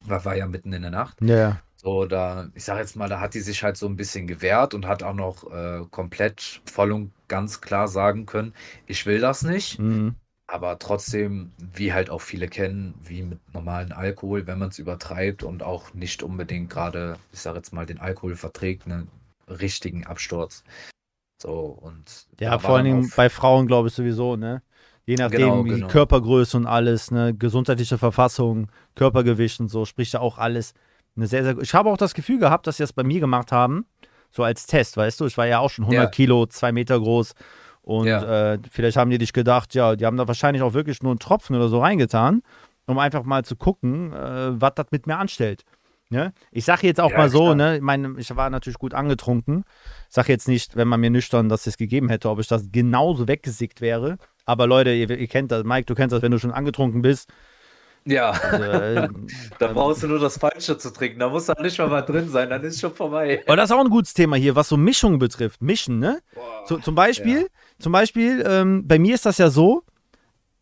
War, 0.06 0.24
war 0.24 0.36
ja 0.36 0.46
mitten 0.46 0.72
in 0.72 0.82
der 0.82 0.90
Nacht. 0.90 1.20
Ja. 1.20 1.60
So, 1.76 2.06
da, 2.06 2.48
ich 2.54 2.64
sag 2.64 2.78
jetzt 2.78 2.96
mal, 2.96 3.08
da 3.10 3.20
hat 3.20 3.34
die 3.34 3.40
sich 3.40 3.62
halt 3.62 3.76
so 3.76 3.86
ein 3.86 3.96
bisschen 3.96 4.26
gewehrt 4.26 4.72
und 4.72 4.86
hat 4.86 5.02
auch 5.02 5.12
noch 5.12 5.50
äh, 5.52 5.82
komplett 5.90 6.62
voll 6.64 6.92
und 6.92 7.12
ganz 7.28 7.60
klar 7.60 7.88
sagen 7.88 8.24
können, 8.24 8.54
ich 8.86 9.04
will 9.04 9.20
das 9.20 9.42
nicht. 9.42 9.78
Mhm. 9.78 10.14
Aber 10.46 10.78
trotzdem, 10.78 11.52
wie 11.58 11.92
halt 11.92 12.10
auch 12.10 12.20
viele 12.20 12.48
kennen, 12.48 12.94
wie 13.02 13.22
mit 13.22 13.38
normalen 13.52 13.92
Alkohol, 13.92 14.46
wenn 14.46 14.58
man 14.58 14.68
es 14.68 14.78
übertreibt 14.78 15.42
und 15.42 15.62
auch 15.62 15.94
nicht 15.94 16.22
unbedingt 16.22 16.70
gerade, 16.70 17.18
ich 17.32 17.40
sag 17.40 17.56
jetzt 17.56 17.72
mal, 17.72 17.86
den 17.86 17.98
Alkohol 17.98 18.36
verträgt, 18.36 18.86
ne, 18.86 19.06
richtigen 19.48 20.06
Absturz. 20.06 20.64
So, 21.42 21.78
und. 21.80 22.26
Ja, 22.40 22.58
vor 22.58 22.76
allen 22.76 22.84
Dingen 22.84 23.12
bei 23.16 23.28
Frauen, 23.28 23.66
glaube 23.66 23.88
ich, 23.88 23.94
sowieso, 23.94 24.36
ne? 24.36 24.62
Je 25.06 25.16
nachdem, 25.16 25.40
genau, 25.40 25.62
genau. 25.64 25.86
Körpergröße 25.88 26.56
und 26.56 26.66
alles, 26.66 27.10
ne, 27.10 27.34
gesundheitliche 27.34 27.98
Verfassung, 27.98 28.68
Körpergewicht 28.94 29.60
und 29.60 29.68
so, 29.68 29.84
spricht 29.84 30.14
ja 30.14 30.20
auch 30.20 30.38
alles. 30.38 30.72
Eine 31.16 31.26
sehr, 31.26 31.44
sehr, 31.44 31.58
ich 31.58 31.74
habe 31.74 31.90
auch 31.90 31.96
das 31.96 32.14
Gefühl 32.14 32.38
gehabt, 32.38 32.66
dass 32.66 32.78
sie 32.78 32.82
das 32.82 32.92
bei 32.92 33.04
mir 33.04 33.20
gemacht 33.20 33.52
haben, 33.52 33.86
so 34.30 34.42
als 34.42 34.66
Test, 34.66 34.96
weißt 34.96 35.20
du? 35.20 35.26
Ich 35.26 35.36
war 35.36 35.46
ja 35.46 35.58
auch 35.58 35.70
schon 35.70 35.84
100 35.84 36.04
ja. 36.04 36.10
Kilo, 36.10 36.46
zwei 36.46 36.72
Meter 36.72 36.98
groß. 36.98 37.34
Und 37.82 38.06
ja. 38.06 38.54
äh, 38.54 38.58
vielleicht 38.70 38.96
haben 38.96 39.10
die 39.10 39.18
dich 39.18 39.32
gedacht, 39.32 39.74
ja, 39.74 39.94
die 39.94 40.06
haben 40.06 40.16
da 40.16 40.26
wahrscheinlich 40.26 40.62
auch 40.62 40.72
wirklich 40.72 41.02
nur 41.02 41.12
einen 41.12 41.18
Tropfen 41.18 41.54
oder 41.54 41.68
so 41.68 41.80
reingetan, 41.80 42.42
um 42.86 42.98
einfach 42.98 43.24
mal 43.24 43.44
zu 43.44 43.56
gucken, 43.56 44.12
äh, 44.12 44.60
was 44.60 44.72
das 44.74 44.86
mit 44.90 45.06
mir 45.06 45.18
anstellt. 45.18 45.64
Ne? 46.10 46.32
Ich 46.52 46.64
sage 46.64 46.86
jetzt 46.86 47.00
auch 47.00 47.10
ja, 47.10 47.16
mal 47.16 47.28
so, 47.28 47.44
klar. 47.44 47.54
ne, 47.54 47.76
ich, 47.76 47.82
meine, 47.82 48.14
ich 48.18 48.34
war 48.36 48.50
natürlich 48.50 48.78
gut 48.78 48.94
angetrunken. 48.94 49.64
Ich 50.08 50.14
sage 50.14 50.30
jetzt 50.30 50.48
nicht, 50.48 50.76
wenn 50.76 50.86
man 50.86 51.00
mir 51.00 51.10
nüchtern 51.10 51.48
das 51.48 51.66
es 51.66 51.76
gegeben 51.76 52.08
hätte, 52.08 52.28
ob 52.28 52.40
ich 52.40 52.46
das 52.46 52.70
genauso 52.70 53.26
weggesickt 53.26 53.80
wäre. 53.80 54.18
Aber 54.44 54.66
Leute, 54.66 54.90
ihr, 54.90 55.10
ihr, 55.10 55.26
kennt 55.26 55.50
das, 55.50 55.64
Mike, 55.64 55.86
du 55.86 55.94
kennst 55.94 56.12
das, 56.12 56.22
wenn 56.22 56.30
du 56.30 56.38
schon 56.38 56.52
angetrunken 56.52 57.02
bist. 57.02 57.30
Ja, 58.06 58.30
also, 58.32 58.64
äh, 58.64 59.08
da 59.58 59.68
brauchst 59.68 60.02
du 60.02 60.08
nur 60.08 60.18
das 60.18 60.36
Falsche 60.36 60.76
zu 60.76 60.92
trinken. 60.92 61.20
Da 61.20 61.30
muss 61.30 61.46
da 61.46 61.54
nicht 61.60 61.78
mal 61.78 61.90
was 61.90 62.04
drin 62.04 62.28
sein, 62.28 62.50
dann 62.50 62.62
ist 62.62 62.80
schon 62.80 62.94
vorbei. 62.94 63.42
Aber 63.46 63.56
das 63.56 63.70
ist 63.70 63.76
auch 63.76 63.80
ein 63.80 63.90
gutes 63.90 64.12
Thema 64.12 64.36
hier, 64.36 64.54
was 64.54 64.68
so 64.68 64.76
Mischungen 64.76 65.18
betrifft. 65.18 65.62
Mischen, 65.62 66.00
ne? 66.00 66.20
Boah, 66.34 66.42
so, 66.66 66.78
zum 66.78 66.94
Beispiel, 66.94 67.42
ja. 67.42 67.48
zum 67.78 67.92
Beispiel 67.92 68.44
ähm, 68.46 68.86
bei 68.86 68.98
mir 68.98 69.14
ist 69.14 69.24
das 69.24 69.38
ja 69.38 69.48
so, 69.48 69.84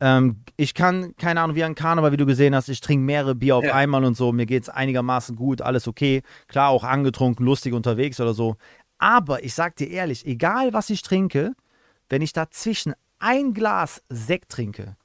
ähm, 0.03 0.43
ich 0.57 0.75
kann, 0.75 1.15
keine 1.17 1.41
Ahnung, 1.41 1.55
wie 1.55 1.63
an 1.63 1.77
Karneval, 1.77 2.11
wie 2.11 2.17
du 2.17 2.27
gesehen 2.27 2.57
hast, 2.57 2.69
ich 2.69 2.81
trinke 2.81 3.05
mehrere 3.05 3.37
Bier 3.37 3.55
auf 3.55 3.65
ja. 3.65 3.75
einmal 3.75 4.05
und 4.05 4.17
so. 4.17 4.33
Mir 4.33 4.47
geht 4.47 4.65
es 4.65 4.69
einigermaßen 4.69 5.37
gut, 5.37 5.63
alles 5.63 5.87
okay. 5.87 6.23
Klar, 6.49 6.71
auch 6.71 6.83
angetrunken, 6.83 7.47
lustig 7.47 7.73
unterwegs 7.73 8.19
oder 8.21 8.35
so. 8.35 8.57
Aber 8.99 9.45
ich 9.45 9.55
sag 9.55 9.77
dir 9.77 9.89
ehrlich, 9.89 10.27
egal 10.27 10.73
was 10.73 10.91
ich 10.91 11.03
trinke, 11.03 11.53
wenn 12.09 12.21
ich 12.21 12.33
dazwischen 12.33 12.95
ein 13.21 13.55
Glas 13.55 14.03
Sekt 14.09 14.51
trinke, 14.51 14.97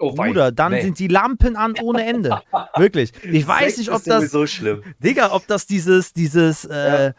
Oh, 0.00 0.12
Bruder, 0.14 0.52
dann 0.52 0.70
nee. 0.70 0.80
sind 0.80 1.00
die 1.00 1.08
Lampen 1.08 1.56
an 1.56 1.74
ohne 1.82 2.06
Ende. 2.06 2.40
Wirklich. 2.76 3.12
Ich 3.24 3.46
weiß 3.46 3.74
Sekt 3.74 3.78
nicht, 3.78 3.90
ob 3.90 4.04
das. 4.04 4.30
so 4.30 4.46
schlimm. 4.46 4.82
Digga, 5.00 5.32
ob 5.32 5.48
das 5.48 5.66
dieses, 5.66 6.12
dieses, 6.12 6.64
äh, 6.64 7.08
ja 7.08 7.14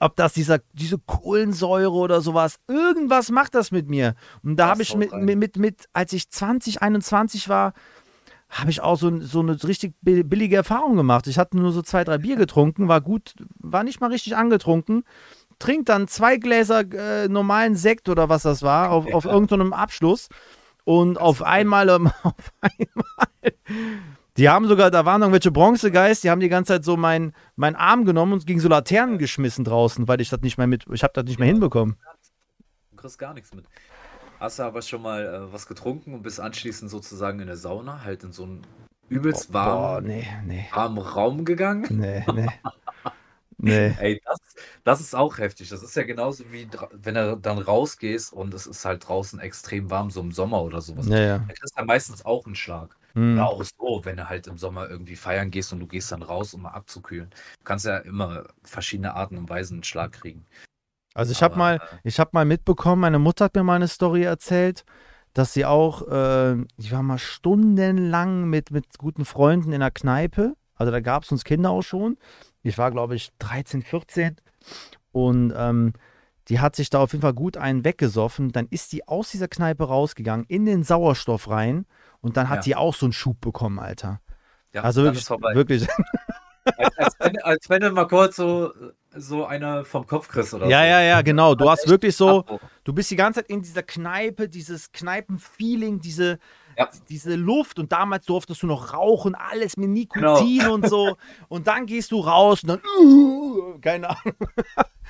ob 0.00 0.16
das 0.16 0.32
dieser, 0.32 0.60
diese 0.72 0.98
Kohlensäure 0.98 1.92
oder 1.92 2.20
sowas, 2.20 2.56
irgendwas 2.68 3.30
macht 3.30 3.54
das 3.54 3.70
mit 3.70 3.88
mir. 3.88 4.14
Und 4.42 4.56
da 4.56 4.68
habe 4.68 4.82
ich 4.82 4.96
mit, 4.96 5.12
mit, 5.12 5.38
mit, 5.38 5.56
mit, 5.56 5.84
als 5.92 6.12
ich 6.12 6.30
2021 6.30 7.48
war, 7.48 7.74
habe 8.48 8.70
ich 8.70 8.80
auch 8.80 8.96
so, 8.96 9.20
so 9.20 9.40
eine 9.40 9.62
richtig 9.64 9.94
billige 10.02 10.56
Erfahrung 10.56 10.96
gemacht. 10.96 11.26
Ich 11.26 11.38
hatte 11.38 11.56
nur 11.56 11.72
so 11.72 11.82
zwei, 11.82 12.04
drei 12.04 12.18
Bier 12.18 12.36
getrunken, 12.36 12.88
war 12.88 13.00
gut, 13.00 13.34
war 13.58 13.82
nicht 13.82 14.00
mal 14.00 14.10
richtig 14.10 14.36
angetrunken. 14.36 15.04
Trinkt 15.58 15.88
dann 15.88 16.08
zwei 16.08 16.36
Gläser 16.36 16.84
äh, 16.92 17.28
normalen 17.28 17.74
Sekt 17.74 18.08
oder 18.08 18.28
was 18.28 18.42
das 18.42 18.62
war, 18.62 18.90
auf, 18.90 19.12
auf 19.12 19.24
irgendeinem 19.24 19.72
Abschluss. 19.72 20.28
Und 20.84 21.18
auf 21.20 21.42
einmal, 21.42 21.88
auf 21.90 22.52
einmal 22.60 23.54
Die 24.36 24.48
haben 24.48 24.66
sogar, 24.66 24.90
da 24.90 25.04
waren 25.04 25.22
irgendwelche 25.22 25.52
Bronzegeist, 25.52 26.24
die 26.24 26.30
haben 26.30 26.40
die 26.40 26.48
ganze 26.48 26.74
Zeit 26.74 26.84
so 26.84 26.96
meinen 26.96 27.34
mein 27.54 27.76
Arm 27.76 28.04
genommen 28.04 28.32
und 28.32 28.46
gegen 28.46 28.58
so 28.58 28.68
Laternen 28.68 29.18
geschmissen 29.18 29.64
draußen, 29.64 30.08
weil 30.08 30.20
ich 30.20 30.28
das 30.28 30.40
nicht 30.40 30.58
mehr 30.58 30.66
mit, 30.66 30.86
ich 30.92 31.04
habe 31.04 31.12
das 31.14 31.24
nicht 31.24 31.38
mehr 31.38 31.46
hinbekommen. 31.46 31.96
Du 32.90 32.96
kriegst 32.96 33.18
gar 33.18 33.32
nichts 33.34 33.54
mit. 33.54 33.64
Hast 34.40 34.58
du 34.58 34.64
aber 34.64 34.82
schon 34.82 35.02
mal 35.02 35.24
äh, 35.24 35.52
was 35.52 35.66
getrunken 35.66 36.14
und 36.14 36.22
bist 36.22 36.40
anschließend 36.40 36.90
sozusagen 36.90 37.38
in 37.38 37.46
der 37.46 37.56
Sauna, 37.56 38.02
halt 38.04 38.24
in 38.24 38.32
so 38.32 38.42
einen 38.42 38.66
übelst 39.08 39.52
warmen, 39.52 39.80
Boah, 39.80 40.00
nee, 40.00 40.26
nee, 40.44 40.66
warmen 40.72 40.98
Raum 40.98 41.44
gegangen? 41.44 41.86
nee, 41.90 42.24
nee. 42.34 42.48
Nee. 43.64 43.94
Ey, 43.98 44.20
das, 44.24 44.38
das 44.84 45.00
ist 45.00 45.14
auch 45.14 45.38
heftig. 45.38 45.68
Das 45.68 45.82
ist 45.82 45.96
ja 45.96 46.02
genauso 46.02 46.44
wie, 46.52 46.68
wenn 46.92 47.14
du 47.14 47.36
dann 47.36 47.58
rausgehst 47.58 48.32
und 48.32 48.54
es 48.54 48.66
ist 48.66 48.84
halt 48.84 49.08
draußen 49.08 49.38
extrem 49.40 49.90
warm, 49.90 50.10
so 50.10 50.20
im 50.20 50.32
Sommer 50.32 50.62
oder 50.62 50.80
sowas. 50.80 51.06
Ja, 51.08 51.18
ja. 51.18 51.38
Da 51.38 51.52
kriegst 51.52 51.76
du 51.76 51.80
ja 51.80 51.84
meistens 51.84 52.24
auch 52.24 52.46
einen 52.46 52.54
Schlag. 52.54 52.96
Hm. 53.14 53.34
Oder 53.34 53.46
auch 53.48 53.62
so, 53.62 54.00
wenn 54.04 54.16
du 54.16 54.28
halt 54.28 54.46
im 54.46 54.58
Sommer 54.58 54.88
irgendwie 54.88 55.16
feiern 55.16 55.50
gehst 55.50 55.72
und 55.72 55.80
du 55.80 55.86
gehst 55.86 56.10
dann 56.12 56.22
raus, 56.22 56.52
um 56.54 56.62
mal 56.62 56.70
abzukühlen. 56.70 57.30
Du 57.30 57.64
kannst 57.64 57.86
ja 57.86 57.98
immer 57.98 58.44
verschiedene 58.62 59.14
Arten 59.14 59.38
und 59.38 59.48
Weisen 59.48 59.74
einen 59.74 59.84
Schlag 59.84 60.12
kriegen. 60.12 60.46
Also 61.14 61.30
ich 61.30 61.42
habe 61.42 61.56
mal, 61.56 61.76
äh, 61.76 61.96
ich 62.02 62.18
habe 62.18 62.30
mal 62.32 62.44
mitbekommen, 62.44 63.00
meine 63.00 63.20
Mutter 63.20 63.44
hat 63.44 63.54
mir 63.54 63.62
mal 63.62 63.76
eine 63.76 63.88
Story 63.88 64.24
erzählt, 64.24 64.84
dass 65.32 65.52
sie 65.52 65.64
auch, 65.64 66.06
äh, 66.08 66.54
ich 66.76 66.92
war 66.92 67.02
mal 67.02 67.18
stundenlang 67.18 68.48
mit, 68.48 68.72
mit 68.72 68.98
guten 68.98 69.24
Freunden 69.24 69.72
in 69.72 69.80
der 69.80 69.92
Kneipe. 69.92 70.54
Also 70.74 70.90
da 70.90 71.00
gab 71.00 71.22
es 71.22 71.30
uns 71.30 71.44
Kinder 71.44 71.70
auch 71.70 71.82
schon. 71.82 72.16
Ich 72.64 72.78
war, 72.78 72.90
glaube 72.90 73.14
ich, 73.14 73.30
13, 73.38 73.82
14. 73.82 74.36
Und 75.12 75.52
ähm, 75.56 75.92
die 76.48 76.60
hat 76.60 76.74
sich 76.76 76.90
da 76.90 76.98
auf 77.00 77.12
jeden 77.12 77.22
Fall 77.22 77.34
gut 77.34 77.56
einen 77.56 77.84
weggesoffen. 77.84 78.52
Dann 78.52 78.66
ist 78.70 78.92
die 78.92 79.06
aus 79.06 79.30
dieser 79.30 79.48
Kneipe 79.48 79.84
rausgegangen, 79.84 80.44
in 80.48 80.66
den 80.66 80.82
Sauerstoff 80.82 81.48
rein. 81.48 81.86
Und 82.20 82.36
dann 82.36 82.48
hat 82.48 82.56
Ja. 82.58 82.62
die 82.62 82.76
auch 82.76 82.94
so 82.94 83.06
einen 83.06 83.12
Schub 83.12 83.40
bekommen, 83.40 83.78
Alter. 83.78 84.20
ja, 84.72 84.82
Also 84.82 85.04
wirklich, 85.04 85.28
wirklich. 85.28 85.86
Als, 86.78 86.96
als, 86.98 87.14
wenn, 87.20 87.38
als 87.42 87.68
wenn 87.70 87.80
du 87.82 87.90
mal 87.90 88.06
kurz 88.06 88.36
so, 88.36 88.72
so 89.14 89.44
einer 89.44 89.84
vom 89.84 90.06
Kopf 90.06 90.28
kriegst 90.28 90.54
oder 90.54 90.66
Ja, 90.66 90.80
so. 90.80 90.86
ja, 90.86 91.00
ja, 91.02 91.22
genau. 91.22 91.54
Du 91.54 91.68
hast 91.68 91.86
wirklich 91.88 92.16
so. 92.16 92.44
Du 92.84 92.94
bist 92.94 93.10
die 93.10 93.16
ganze 93.16 93.40
Zeit 93.40 93.50
in 93.50 93.60
dieser 93.60 93.82
Kneipe, 93.82 94.48
dieses 94.48 94.90
Kneipenfeeling, 94.92 96.00
diese, 96.00 96.38
Ja. 96.78 96.88
diese 97.08 97.34
Luft 97.34 97.78
und 97.78 97.92
damals 97.92 98.26
durftest 98.26 98.62
du 98.62 98.66
noch 98.66 98.92
rauchen, 98.92 99.34
alles 99.34 99.76
mit 99.76 99.84
Genau. 100.12 100.40
Nikotin 100.40 100.68
und 100.68 100.88
so. 100.88 101.16
Und 101.48 101.66
dann 101.66 101.86
gehst 101.86 102.10
du 102.12 102.20
raus 102.20 102.62
und 102.62 102.68
dann, 102.70 102.80
uh, 103.00 103.78
keine 103.80 104.10
Ahnung. 104.10 104.34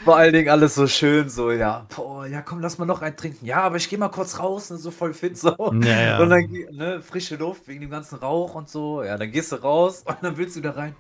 Vor 0.04 0.16
allen 0.16 0.32
Dingen 0.32 0.48
alles 0.48 0.74
so 0.74 0.86
schön, 0.86 1.28
so, 1.28 1.52
ja, 1.52 1.86
boah, 1.94 2.26
ja, 2.26 2.42
komm, 2.42 2.60
lass 2.60 2.78
mal 2.78 2.84
noch 2.84 3.00
einen 3.00 3.16
trinken. 3.16 3.46
Ja, 3.46 3.62
aber 3.62 3.76
ich 3.76 3.88
gehe 3.88 3.98
mal 3.98 4.08
kurz 4.08 4.38
raus, 4.40 4.70
ne, 4.70 4.76
so 4.76 4.90
voll 4.90 5.14
fit, 5.14 5.38
so. 5.38 5.54
Ja, 5.82 6.00
ja. 6.02 6.18
Und 6.18 6.30
dann, 6.30 6.50
ne, 6.72 7.00
frische 7.00 7.36
Luft 7.36 7.68
wegen 7.68 7.80
dem 7.80 7.90
ganzen 7.90 8.16
Rauch 8.18 8.54
und 8.56 8.68
so. 8.68 9.02
Ja, 9.02 9.16
dann 9.16 9.30
gehst 9.30 9.52
du 9.52 9.56
raus 9.56 10.02
und 10.06 10.16
dann 10.22 10.36
willst 10.36 10.56
du 10.56 10.60
wieder 10.60 10.76
rein. 10.76 10.94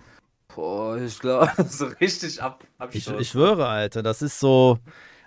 Boah, 0.54 0.96
ich 0.96 1.18
glaube, 1.18 1.50
so 1.68 1.86
richtig 2.00 2.40
ab, 2.42 2.62
Ich, 2.62 2.80
Absturz. 3.08 3.20
ich 3.20 3.28
schwöre, 3.30 3.66
Alter, 3.66 4.02
das 4.02 4.22
ist 4.22 4.38
so. 4.38 4.78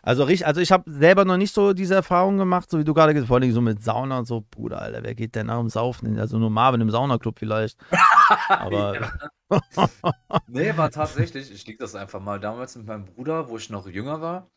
Also, 0.08 0.24
richtig, 0.24 0.48
also 0.48 0.62
ich 0.62 0.72
habe 0.72 0.89
selber 0.89 1.26
noch 1.26 1.36
nicht 1.36 1.54
so 1.54 1.74
diese 1.74 1.96
Erfahrung 1.96 2.38
gemacht, 2.38 2.72
so 2.72 2.80
wie 2.80 2.86
du 2.86 2.93
gerade 2.93 3.13
gesagt 3.13 3.26
hast, 3.26 3.28
vor 3.28 3.41
allem 3.41 3.52
so 3.52 3.60
mit 3.60 3.84
Sauna 3.84 4.20
und 4.20 4.26
so. 4.26 4.46
Bruder, 4.50 4.82
Alter, 4.82 5.04
wer 5.04 5.13
geht 5.13 5.36
denn 5.36 5.48
nach 5.48 5.60
dem 5.60 5.67
Saufen? 5.67 6.17
Also 6.17 6.39
nur 6.39 6.50
Marvin 6.50 6.80
im 6.80 6.89
Saunaclub 6.89 7.38
vielleicht. 7.38 7.78
Aber 8.48 9.12
Nee, 10.48 10.78
war 10.78 10.91
tatsächlich, 10.91 11.52
ich 11.52 11.67
lieg 11.67 11.78
das 11.80 11.93
einfach 11.93 12.22
mal 12.22 12.39
damals 12.39 12.78
mit 12.78 12.88
meinem 12.88 13.04
Bruder, 13.04 13.50
wo 13.50 13.58
ich 13.58 13.70
noch 13.70 13.86
jünger 13.86 14.22
war. 14.22 14.50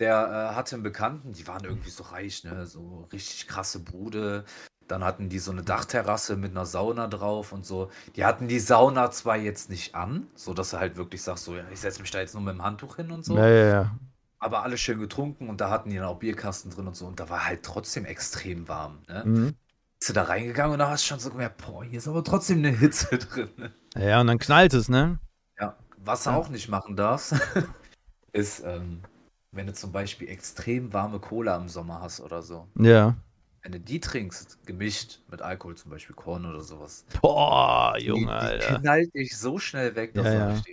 Der 0.00 0.50
äh, 0.52 0.54
hatte 0.54 0.76
einen 0.76 0.82
Bekannten, 0.82 1.32
die 1.32 1.46
waren 1.46 1.64
irgendwie 1.64 1.88
so 1.88 2.02
reich, 2.04 2.44
ne? 2.44 2.66
So 2.66 3.08
richtig 3.10 3.48
krasse 3.48 3.78
Bude. 3.78 4.44
Dann 4.86 5.02
hatten 5.02 5.30
die 5.30 5.38
so 5.38 5.50
eine 5.50 5.62
Dachterrasse 5.62 6.36
mit 6.36 6.50
einer 6.50 6.66
Sauna 6.66 7.06
drauf 7.06 7.52
und 7.52 7.64
so. 7.64 7.90
Die 8.16 8.26
hatten 8.26 8.48
die 8.48 8.60
Sauna 8.60 9.10
zwar 9.10 9.38
jetzt 9.38 9.70
nicht 9.70 9.94
an, 9.94 10.26
so 10.34 10.52
dass 10.52 10.72
du 10.72 10.78
halt 10.78 10.96
wirklich 10.98 11.22
sagst, 11.22 11.44
so, 11.44 11.56
ja, 11.56 11.64
ich 11.72 11.80
setze 11.80 12.02
mich 12.02 12.10
da 12.10 12.20
jetzt 12.20 12.34
nur 12.34 12.42
mit 12.42 12.52
dem 12.52 12.62
Handtuch 12.62 12.96
hin 12.96 13.10
und 13.10 13.24
so. 13.24 13.38
ja, 13.38 13.48
ja, 13.48 13.66
ja. 13.66 13.90
Aber 14.40 14.62
alles 14.62 14.80
schön 14.80 14.98
getrunken 14.98 15.48
und 15.50 15.60
da 15.60 15.70
hatten 15.70 15.90
die 15.90 15.96
dann 15.96 16.06
auch 16.06 16.18
Bierkasten 16.18 16.70
drin 16.70 16.86
und 16.86 16.96
so. 16.96 17.06
Und 17.06 17.20
da 17.20 17.28
war 17.28 17.46
halt 17.46 17.62
trotzdem 17.62 18.04
extrem 18.06 18.68
warm. 18.68 19.02
Ne? 19.08 19.24
Mhm. 19.24 19.54
Bist 19.98 20.10
du 20.10 20.12
da 20.14 20.24
reingegangen 20.24 20.72
und 20.74 20.78
da 20.80 20.90
hast 20.90 21.04
du 21.04 21.08
schon 21.08 21.20
so 21.20 21.30
gemerkt, 21.30 21.58
boah, 21.66 21.84
hier 21.84 21.98
ist 21.98 22.08
aber 22.08 22.24
trotzdem 22.24 22.58
eine 22.58 22.70
Hitze 22.70 23.18
drin. 23.18 23.50
Ne? 23.58 23.72
Ja, 23.96 24.20
und 24.20 24.26
dann 24.26 24.38
knallt 24.38 24.74
es, 24.74 24.88
ne? 24.88 25.18
Ja, 25.58 25.76
was 25.98 26.24
du 26.24 26.30
Ja. 26.30 26.36
auch 26.36 26.48
nicht 26.48 26.68
machen 26.68 26.96
darfst, 26.96 27.34
ist, 28.32 28.60
ähm, 28.64 29.02
wenn 29.52 29.66
du 29.66 29.72
zum 29.74 29.92
Beispiel 29.92 30.28
extrem 30.28 30.92
warme 30.92 31.20
Cola 31.20 31.56
im 31.56 31.68
Sommer 31.68 32.00
hast 32.00 32.20
oder 32.20 32.42
so. 32.42 32.68
Ja. 32.78 33.14
Wenn 33.62 33.72
du 33.72 33.80
die 33.80 34.00
trinkst, 34.00 34.66
gemischt 34.66 35.20
mit 35.30 35.42
Alkohol, 35.42 35.76
zum 35.76 35.90
Beispiel 35.90 36.16
Korn 36.16 36.46
oder 36.46 36.62
sowas. 36.62 37.06
Boah, 37.22 37.96
die, 38.04 38.08
Junge, 38.08 38.32
die 38.40 38.50
Alter. 38.50 38.78
knallt 38.78 39.14
dich 39.14 39.36
so 39.38 39.58
schnell 39.58 39.94
weg, 39.96 40.14
das 40.14 40.24
Ja, 40.24 40.32
sag 40.32 40.50
ja. 40.56 40.64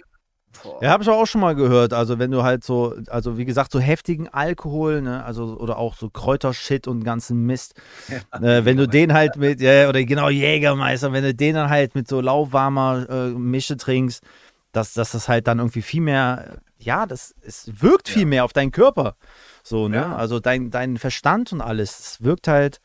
Boah. 0.63 0.84
Ja, 0.84 0.89
habe 0.89 1.04
ich 1.04 1.10
auch 1.10 1.26
schon 1.26 1.41
mal 1.41 1.56
gehört. 1.56 1.93
Also 1.93 2.20
wenn 2.20 2.32
du 2.32 2.43
halt 2.43 2.63
so, 2.63 2.96
also 3.08 3.38
wie 3.38 3.46
gesagt, 3.46 3.72
so 3.72 3.80
heftigen 3.80 4.28
Alkohol, 4.28 5.02
ne, 5.02 5.24
also 5.24 5.58
oder 5.58 5.78
auch 5.78 5.96
so 5.96 6.10
Kräutershit 6.10 6.88
und 6.88 7.04
ganzen 7.04 7.46
Mist, 7.46 7.76
äh, 8.10 8.20
wenn 8.65 8.78
du 8.78 8.88
den 8.88 9.13
halt 9.13 9.36
mit, 9.38 9.62
ja, 9.62 9.72
ja, 9.74 9.89
oder 9.89 10.04
genau 10.04 10.30
Jägermeister, 10.30 11.13
wenn 11.13 11.24
du 11.24 11.34
den 11.34 11.56
dann 11.56 11.70
halt 11.70 11.96
mit 11.96 12.08
so 12.08 12.22
lauwarmer 12.22 13.08
äh, 13.10 13.30
Mische 13.30 13.78
trinkst, 13.78 14.24
dass, 14.72 14.93
dass 14.93 15.12
das 15.12 15.28
halt 15.28 15.48
dann 15.48 15.60
irgendwie 15.60 15.82
viel 15.82 16.02
mehr, 16.02 16.60
ja, 16.78 17.06
das 17.06 17.34
es 17.41 17.82
wirkt 17.82 18.10
viel 18.10 18.24
Ja. 18.24 18.28
mehr 18.28 18.46
auf 18.46 18.54
deinen 18.54 18.72
Körper. 18.72 19.15
So, 19.63 19.88
ne? 19.88 19.98
Ja. 19.98 20.15
Also 20.15 20.39
dein, 20.39 20.70
dein 20.70 20.98
Verstand 20.98 21.52
und 21.52 21.62
alles, 21.62 22.00
es 22.00 22.24
wirkt 22.24 22.48
halt 22.48 22.80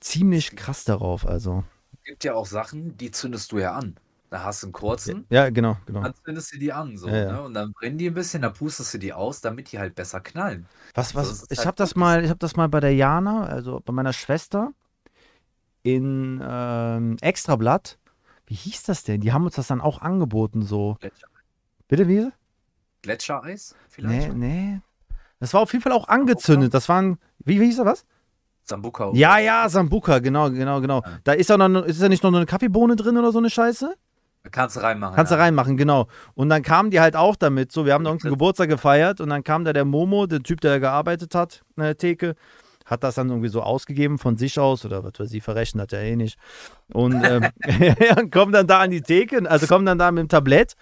ziemlich 0.00 0.54
krass 0.56 0.84
darauf. 0.84 1.26
Also. 1.26 1.64
Es 1.92 2.04
gibt 2.04 2.24
ja 2.24 2.34
auch 2.34 2.46
Sachen, 2.46 2.96
die 2.96 3.10
zündest 3.10 3.52
du 3.52 3.58
ja 3.58 3.72
an. 3.74 3.96
Da 4.32 4.44
hast 4.44 4.62
du 4.62 4.68
einen 4.68 4.72
kurzen, 4.72 5.26
Ja, 5.28 5.50
genau, 5.50 5.76
genau. 5.84 6.00
dann 6.00 6.14
zündest 6.24 6.54
du 6.54 6.58
die 6.58 6.72
an, 6.72 6.96
so, 6.96 7.06
Ja, 7.06 7.16
ja. 7.16 7.32
ne? 7.32 7.42
Und 7.42 7.52
dann 7.52 7.72
brennen 7.74 7.98
die 7.98 8.06
ein 8.06 8.14
bisschen, 8.14 8.40
dann 8.40 8.54
pustest 8.54 8.94
du 8.94 8.98
die 8.98 9.12
aus, 9.12 9.42
damit 9.42 9.70
die 9.72 9.78
halt 9.78 9.94
besser 9.94 10.20
knallen. 10.20 10.64
Was, 10.94 11.14
Also 11.14 11.30
was, 11.30 11.42
ist 11.42 11.52
ich 11.52 11.58
halt 11.58 11.66
habe 11.66 11.76
das 11.76 11.96
mal, 11.96 12.24
ich 12.24 12.30
habe 12.30 12.38
das 12.38 12.56
mal 12.56 12.66
bei 12.70 12.80
der 12.80 12.94
Jana, 12.94 13.44
also 13.44 13.80
bei 13.84 13.92
meiner 13.92 14.14
Schwester 14.14 14.72
in 15.82 16.42
ähm, 16.42 17.18
Extrablatt. 17.20 17.98
Wie 18.46 18.54
hieß 18.54 18.84
das 18.84 19.04
denn? 19.04 19.20
Die 19.20 19.34
haben 19.34 19.44
uns 19.44 19.56
das 19.56 19.66
dann 19.66 19.82
auch 19.82 20.00
angeboten, 20.00 20.62
so. 20.62 20.96
Gletscher, 21.00 21.26
Bitte 21.88 22.08
wie? 22.08 22.30
Gletschereis 23.02 23.74
Nee, 23.74 23.86
vielleicht? 23.90 24.32
nee. 24.34 24.80
Das 25.40 25.52
war 25.52 25.60
auf 25.60 25.74
jeden 25.74 25.82
Fall 25.82 25.92
auch 25.92 26.08
angezündet. 26.08 26.72
Das 26.72 26.88
waren, 26.88 27.18
wie, 27.40 27.60
wie 27.60 27.66
hieß 27.66 27.76
das 27.76 27.84
was? 27.86 28.06
Sambuka. 28.64 29.10
Ja, 29.12 29.36
ja, 29.36 29.68
Sambuka, 29.68 30.20
genau, 30.20 30.50
genau, 30.50 30.80
genau. 30.80 31.02
Ja. 31.04 31.18
Da 31.24 31.32
ist 31.34 31.50
ja 31.50 31.58
noch, 31.58 31.84
ist 31.84 32.00
ja 32.00 32.08
nicht 32.08 32.22
noch 32.22 32.32
eine 32.32 32.46
Kaffeebohne 32.46 32.96
drin 32.96 33.18
oder 33.18 33.30
so 33.30 33.38
eine 33.38 33.50
Scheiße? 33.50 33.94
Kannst 34.50 34.76
du 34.76 34.80
reinmachen. 34.80 35.14
Kannst 35.14 35.30
du 35.30 35.36
ja. 35.36 35.42
reinmachen, 35.42 35.76
genau. 35.76 36.08
Und 36.34 36.48
dann 36.48 36.62
kamen 36.62 36.90
die 36.90 37.00
halt 37.00 37.14
auch 37.16 37.36
damit, 37.36 37.70
so, 37.70 37.86
wir 37.86 37.94
haben 37.94 38.04
da 38.04 38.10
irgendeinen 38.10 38.32
Geburtstag 38.34 38.68
gefeiert 38.68 39.20
und 39.20 39.30
dann 39.30 39.44
kam 39.44 39.64
da 39.64 39.72
der 39.72 39.84
Momo, 39.84 40.26
der 40.26 40.40
Typ, 40.40 40.60
der 40.60 40.72
da 40.72 40.78
gearbeitet 40.78 41.34
hat 41.34 41.62
in 41.76 41.84
der 41.84 41.96
Theke, 41.96 42.34
hat 42.84 43.04
das 43.04 43.14
dann 43.14 43.28
irgendwie 43.28 43.48
so 43.48 43.62
ausgegeben 43.62 44.18
von 44.18 44.36
sich 44.36 44.58
aus 44.58 44.84
oder 44.84 45.04
was 45.04 45.12
weiß 45.18 45.32
ich, 45.32 45.42
verrechnet 45.42 45.82
hat 45.82 45.92
er 45.92 46.02
eh 46.02 46.16
nicht. 46.16 46.38
Und 46.92 47.22
ähm, 47.24 47.46
kommt 48.32 48.54
dann 48.54 48.66
da 48.66 48.80
an 48.80 48.90
die 48.90 49.02
Theke, 49.02 49.48
also 49.48 49.66
kommt 49.68 49.86
dann 49.86 49.98
da 49.98 50.10
mit 50.10 50.22
dem 50.22 50.28
Tablett 50.28 50.74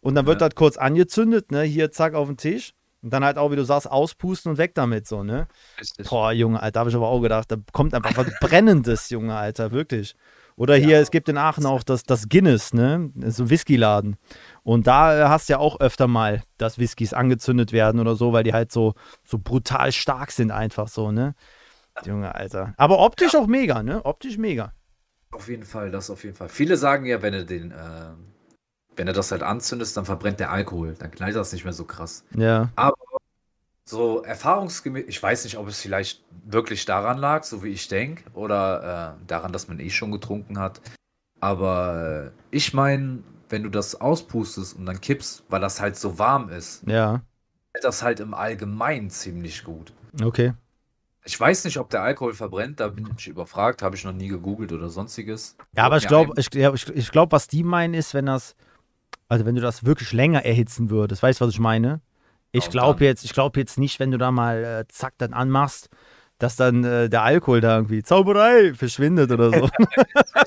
und 0.00 0.14
dann 0.14 0.26
wird 0.26 0.40
Ja. 0.40 0.48
das 0.48 0.54
kurz 0.54 0.76
angezündet, 0.76 1.50
ne, 1.50 1.62
hier 1.62 1.90
zack 1.90 2.14
auf 2.14 2.28
den 2.28 2.36
Tisch 2.36 2.72
und 3.02 3.12
dann 3.12 3.24
halt 3.24 3.36
auch, 3.36 3.50
wie 3.50 3.56
du 3.56 3.64
sagst, 3.64 3.90
auspusten 3.90 4.52
und 4.52 4.58
weg 4.58 4.74
damit, 4.76 5.08
so, 5.08 5.24
ne. 5.24 5.48
Boah, 6.08 6.30
Junge, 6.32 6.62
Alter, 6.62 6.80
habe 6.80 6.90
ich 6.90 6.96
aber 6.96 7.08
auch 7.08 7.20
gedacht, 7.20 7.50
da 7.50 7.56
kommt 7.72 7.94
einfach 7.94 8.16
was 8.16 8.32
Brennendes, 8.40 9.10
Junge, 9.10 9.34
Alter, 9.34 9.72
wirklich. 9.72 10.14
Oder 10.56 10.76
hier, 10.76 10.96
Ja. 10.96 11.00
es 11.00 11.10
gibt 11.10 11.28
in 11.28 11.38
Aachen 11.38 11.66
auch 11.66 11.82
das, 11.82 12.02
das 12.02 12.28
Guinness, 12.28 12.74
ne? 12.74 13.10
So 13.26 13.44
ein 13.44 13.50
Whiskyladen. 13.50 14.16
Und 14.62 14.86
da 14.86 15.18
äh, 15.18 15.28
hast 15.28 15.48
du 15.48 15.54
ja 15.54 15.58
auch 15.58 15.80
öfter 15.80 16.06
mal, 16.08 16.42
dass 16.58 16.78
Whiskys 16.78 17.14
angezündet 17.14 17.72
werden 17.72 18.00
oder 18.00 18.14
so, 18.14 18.32
weil 18.32 18.44
die 18.44 18.52
halt 18.52 18.70
so, 18.72 18.94
so 19.24 19.38
brutal 19.38 19.92
stark 19.92 20.30
sind, 20.30 20.50
einfach 20.50 20.88
so, 20.88 21.10
ne? 21.10 21.34
Junge, 22.04 22.34
Alter. 22.34 22.74
Aber 22.76 22.98
optisch 23.00 23.34
auch 23.34 23.46
mega, 23.46 23.82
ne? 23.82 24.04
Optisch 24.04 24.38
mega. 24.38 24.72
Auf 25.30 25.48
jeden 25.48 25.64
Fall, 25.64 25.90
das 25.90 26.10
auf 26.10 26.24
jeden 26.24 26.36
Fall. 26.36 26.48
Viele 26.48 26.76
sagen 26.76 27.06
ja, 27.06 27.22
wenn 27.22 27.32
du 27.32 27.44
den, 27.44 27.70
äh, 27.70 28.10
wenn 28.96 29.06
du 29.06 29.12
das 29.14 29.32
halt 29.32 29.42
anzündest, 29.42 29.96
dann 29.96 30.04
verbrennt 30.04 30.40
der 30.40 30.50
Alkohol. 30.50 30.94
Dann 30.98 31.10
knallt 31.10 31.34
das 31.36 31.52
nicht 31.52 31.64
mehr 31.64 31.72
so 31.72 31.84
krass. 31.84 32.24
Ja. 32.36 32.70
So 33.84 34.22
erfahrungsgemäß, 34.22 35.04
ich 35.08 35.22
weiß 35.22 35.44
nicht, 35.44 35.58
ob 35.58 35.66
es 35.68 35.80
vielleicht 35.80 36.22
wirklich 36.44 36.84
daran 36.84 37.18
lag, 37.18 37.42
so 37.42 37.64
wie 37.64 37.68
ich 37.68 37.88
denke, 37.88 38.22
oder 38.34 39.16
äh, 39.20 39.26
daran, 39.26 39.52
dass 39.52 39.68
man 39.68 39.80
eh 39.80 39.90
schon 39.90 40.12
getrunken 40.12 40.58
hat. 40.58 40.80
Aber 41.40 42.32
äh, 42.50 42.56
ich 42.56 42.72
meine, 42.74 43.24
wenn 43.48 43.64
du 43.64 43.68
das 43.68 44.00
auspustest 44.00 44.76
und 44.76 44.86
dann 44.86 45.00
kippst, 45.00 45.44
weil 45.48 45.60
das 45.60 45.80
halt 45.80 45.96
so 45.96 46.18
warm 46.18 46.48
ist, 46.48 46.86
Ja. 46.86 47.22
hält 47.74 47.84
das 47.84 48.02
halt 48.02 48.20
im 48.20 48.34
Allgemeinen 48.34 49.10
ziemlich 49.10 49.64
gut. 49.64 49.92
Okay. 50.22 50.54
Ich 51.24 51.38
weiß 51.38 51.64
nicht, 51.64 51.78
ob 51.78 51.90
der 51.90 52.02
Alkohol 52.02 52.34
verbrennt, 52.34 52.80
da 52.80 52.88
bin 52.88 53.08
ich 53.16 53.28
überfragt, 53.28 53.82
habe 53.82 53.94
ich 53.96 54.04
noch 54.04 54.12
nie 54.12 54.28
gegoogelt 54.28 54.72
oder 54.72 54.88
sonstiges. 54.88 55.56
Ja, 55.76 55.84
aber 55.84 55.96
ich 55.96 56.06
glaube, 56.06 56.32
ich, 56.36 56.52
ja, 56.54 56.72
ich, 56.72 56.88
ich 56.88 57.10
glaub, 57.10 57.32
was 57.32 57.46
die 57.48 57.62
meinen 57.62 57.94
ist, 57.94 58.14
wenn 58.14 58.26
das, 58.26 58.54
also 59.28 59.44
wenn 59.44 59.54
du 59.54 59.60
das 59.60 59.84
wirklich 59.84 60.12
länger 60.12 60.44
erhitzen 60.44 60.90
würdest, 60.90 61.22
weißt 61.22 61.40
du, 61.40 61.44
was 61.46 61.54
ich 61.54 61.60
meine? 61.60 62.00
Ich 62.52 62.68
glaube 62.70 63.04
jetzt, 63.04 63.24
ich 63.24 63.32
glaube 63.32 63.58
jetzt 63.58 63.78
nicht, 63.78 63.98
wenn 63.98 64.10
du 64.10 64.18
da 64.18 64.30
mal 64.30 64.62
äh, 64.62 64.84
zack 64.88 65.14
dann 65.18 65.32
anmachst, 65.32 65.88
dass 66.38 66.56
dann 66.56 66.84
äh, 66.84 67.08
der 67.08 67.22
Alkohol 67.22 67.60
da 67.60 67.76
irgendwie 67.76 68.02
Zauberei 68.02 68.74
verschwindet 68.74 69.30
oder 69.30 69.50
so. 69.50 69.68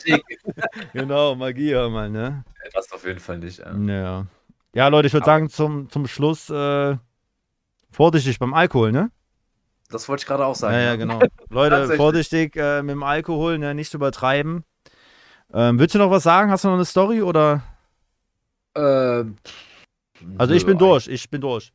genau, 0.94 1.36
Magie, 1.36 1.74
hör 1.74 1.90
mal, 1.90 2.10
ne? 2.10 2.44
Das 2.74 2.92
auf 2.92 3.06
jeden 3.06 3.20
Fall 3.20 3.40
nicht. 3.40 3.60
Ja, 3.60 3.76
ja. 3.76 4.26
ja 4.74 4.88
Leute, 4.88 5.08
ich 5.08 5.14
würde 5.14 5.26
sagen, 5.26 5.50
zum, 5.50 5.90
zum 5.90 6.08
Schluss 6.08 6.50
äh, 6.50 6.98
vorsichtig 7.92 8.38
beim 8.38 8.54
Alkohol, 8.54 8.92
ne? 8.92 9.10
Das 9.90 10.10
wollte 10.10 10.22
ich 10.22 10.28
gerade 10.28 10.46
auch 10.46 10.56
sagen. 10.56 10.76
Ja, 10.76 10.82
ja, 10.82 10.96
genau. 10.96 11.20
Leute, 11.50 11.96
vorsichtig 11.96 12.56
äh, 12.56 12.82
mit 12.84 12.94
dem 12.94 13.04
Alkohol, 13.04 13.58
ne? 13.58 13.74
nicht 13.74 13.94
übertreiben. 13.94 14.64
Ähm, 15.54 15.80
willst 15.80 15.96
du 15.96 16.00
noch 16.00 16.12
was 16.12 16.24
sagen? 16.24 16.52
Hast 16.52 16.64
du 16.64 16.68
noch 16.68 16.76
eine 16.76 16.86
Story 16.86 17.22
oder? 17.22 17.64
Ähm, 18.76 19.38
also 20.38 20.54
ich 20.54 20.66
bin 20.66 20.78
durch, 20.78 21.08
ich 21.08 21.30
bin 21.30 21.42
durch. 21.42 21.72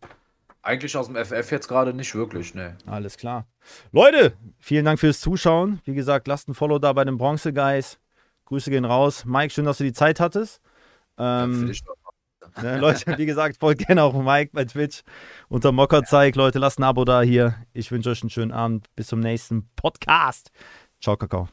Eigentlich 0.63 0.97
aus 0.97 1.07
dem 1.07 1.17
FF 1.17 1.51
jetzt 1.51 1.69
gerade 1.69 1.95
nicht 1.95 2.15
wirklich, 2.15 2.55
ne. 2.55 2.77
Alles 2.87 3.17
klar. 3.17 3.47
Leute, 3.93 4.35
vielen 4.59 4.85
Dank 4.85 5.01
fürs 5.01 5.21
Zuschauen. 5.21 5.81
Wie 5.85 5.95
gesagt, 5.95 6.29
lasst 6.29 6.49
ein 6.49 6.55
Follow 6.55 6.79
da 6.79 6.93
bei 6.93 7.05
den 7.05 7.17
Bronze 7.17 7.53
Guys. 7.53 7.99
Grüße 8.45 8.71
gehen 8.71 8.85
raus. 8.85 9.25
Mike, 9.25 9.53
schön, 9.55 9.65
dass 9.65 9.79
du 9.79 9.85
die 9.85 9.93
Zeit 9.93 10.21
hattest. 10.21 10.61
Ähm, 11.17 11.73
ne, 12.63 12.79
Leute, 12.79 13.17
wie 13.17 13.27
gesagt, 13.27 13.59
folgt 13.59 13.87
gerne 13.87 14.03
auch 14.03 14.15
Mike 14.15 14.51
bei 14.53 14.65
Twitch 14.65 15.03
unter 15.49 15.73
Mockerzeig. 15.73 16.37
Leute, 16.37 16.59
lasst 16.59 16.79
ein 16.79 16.85
Abo 16.85 17.05
da 17.05 17.23
hier. 17.23 17.55
Ich 17.73 17.91
wünsche 17.91 18.11
euch 18.11 18.23
einen 18.23 18.31
schönen 18.31 18.53
Abend. 18.53 18.89
Bis 18.97 19.07
zum 19.07 19.21
nächsten 19.21 19.69
Podcast. 19.77 20.51
Ciao, 21.01 21.17
Kakao. 21.17 21.49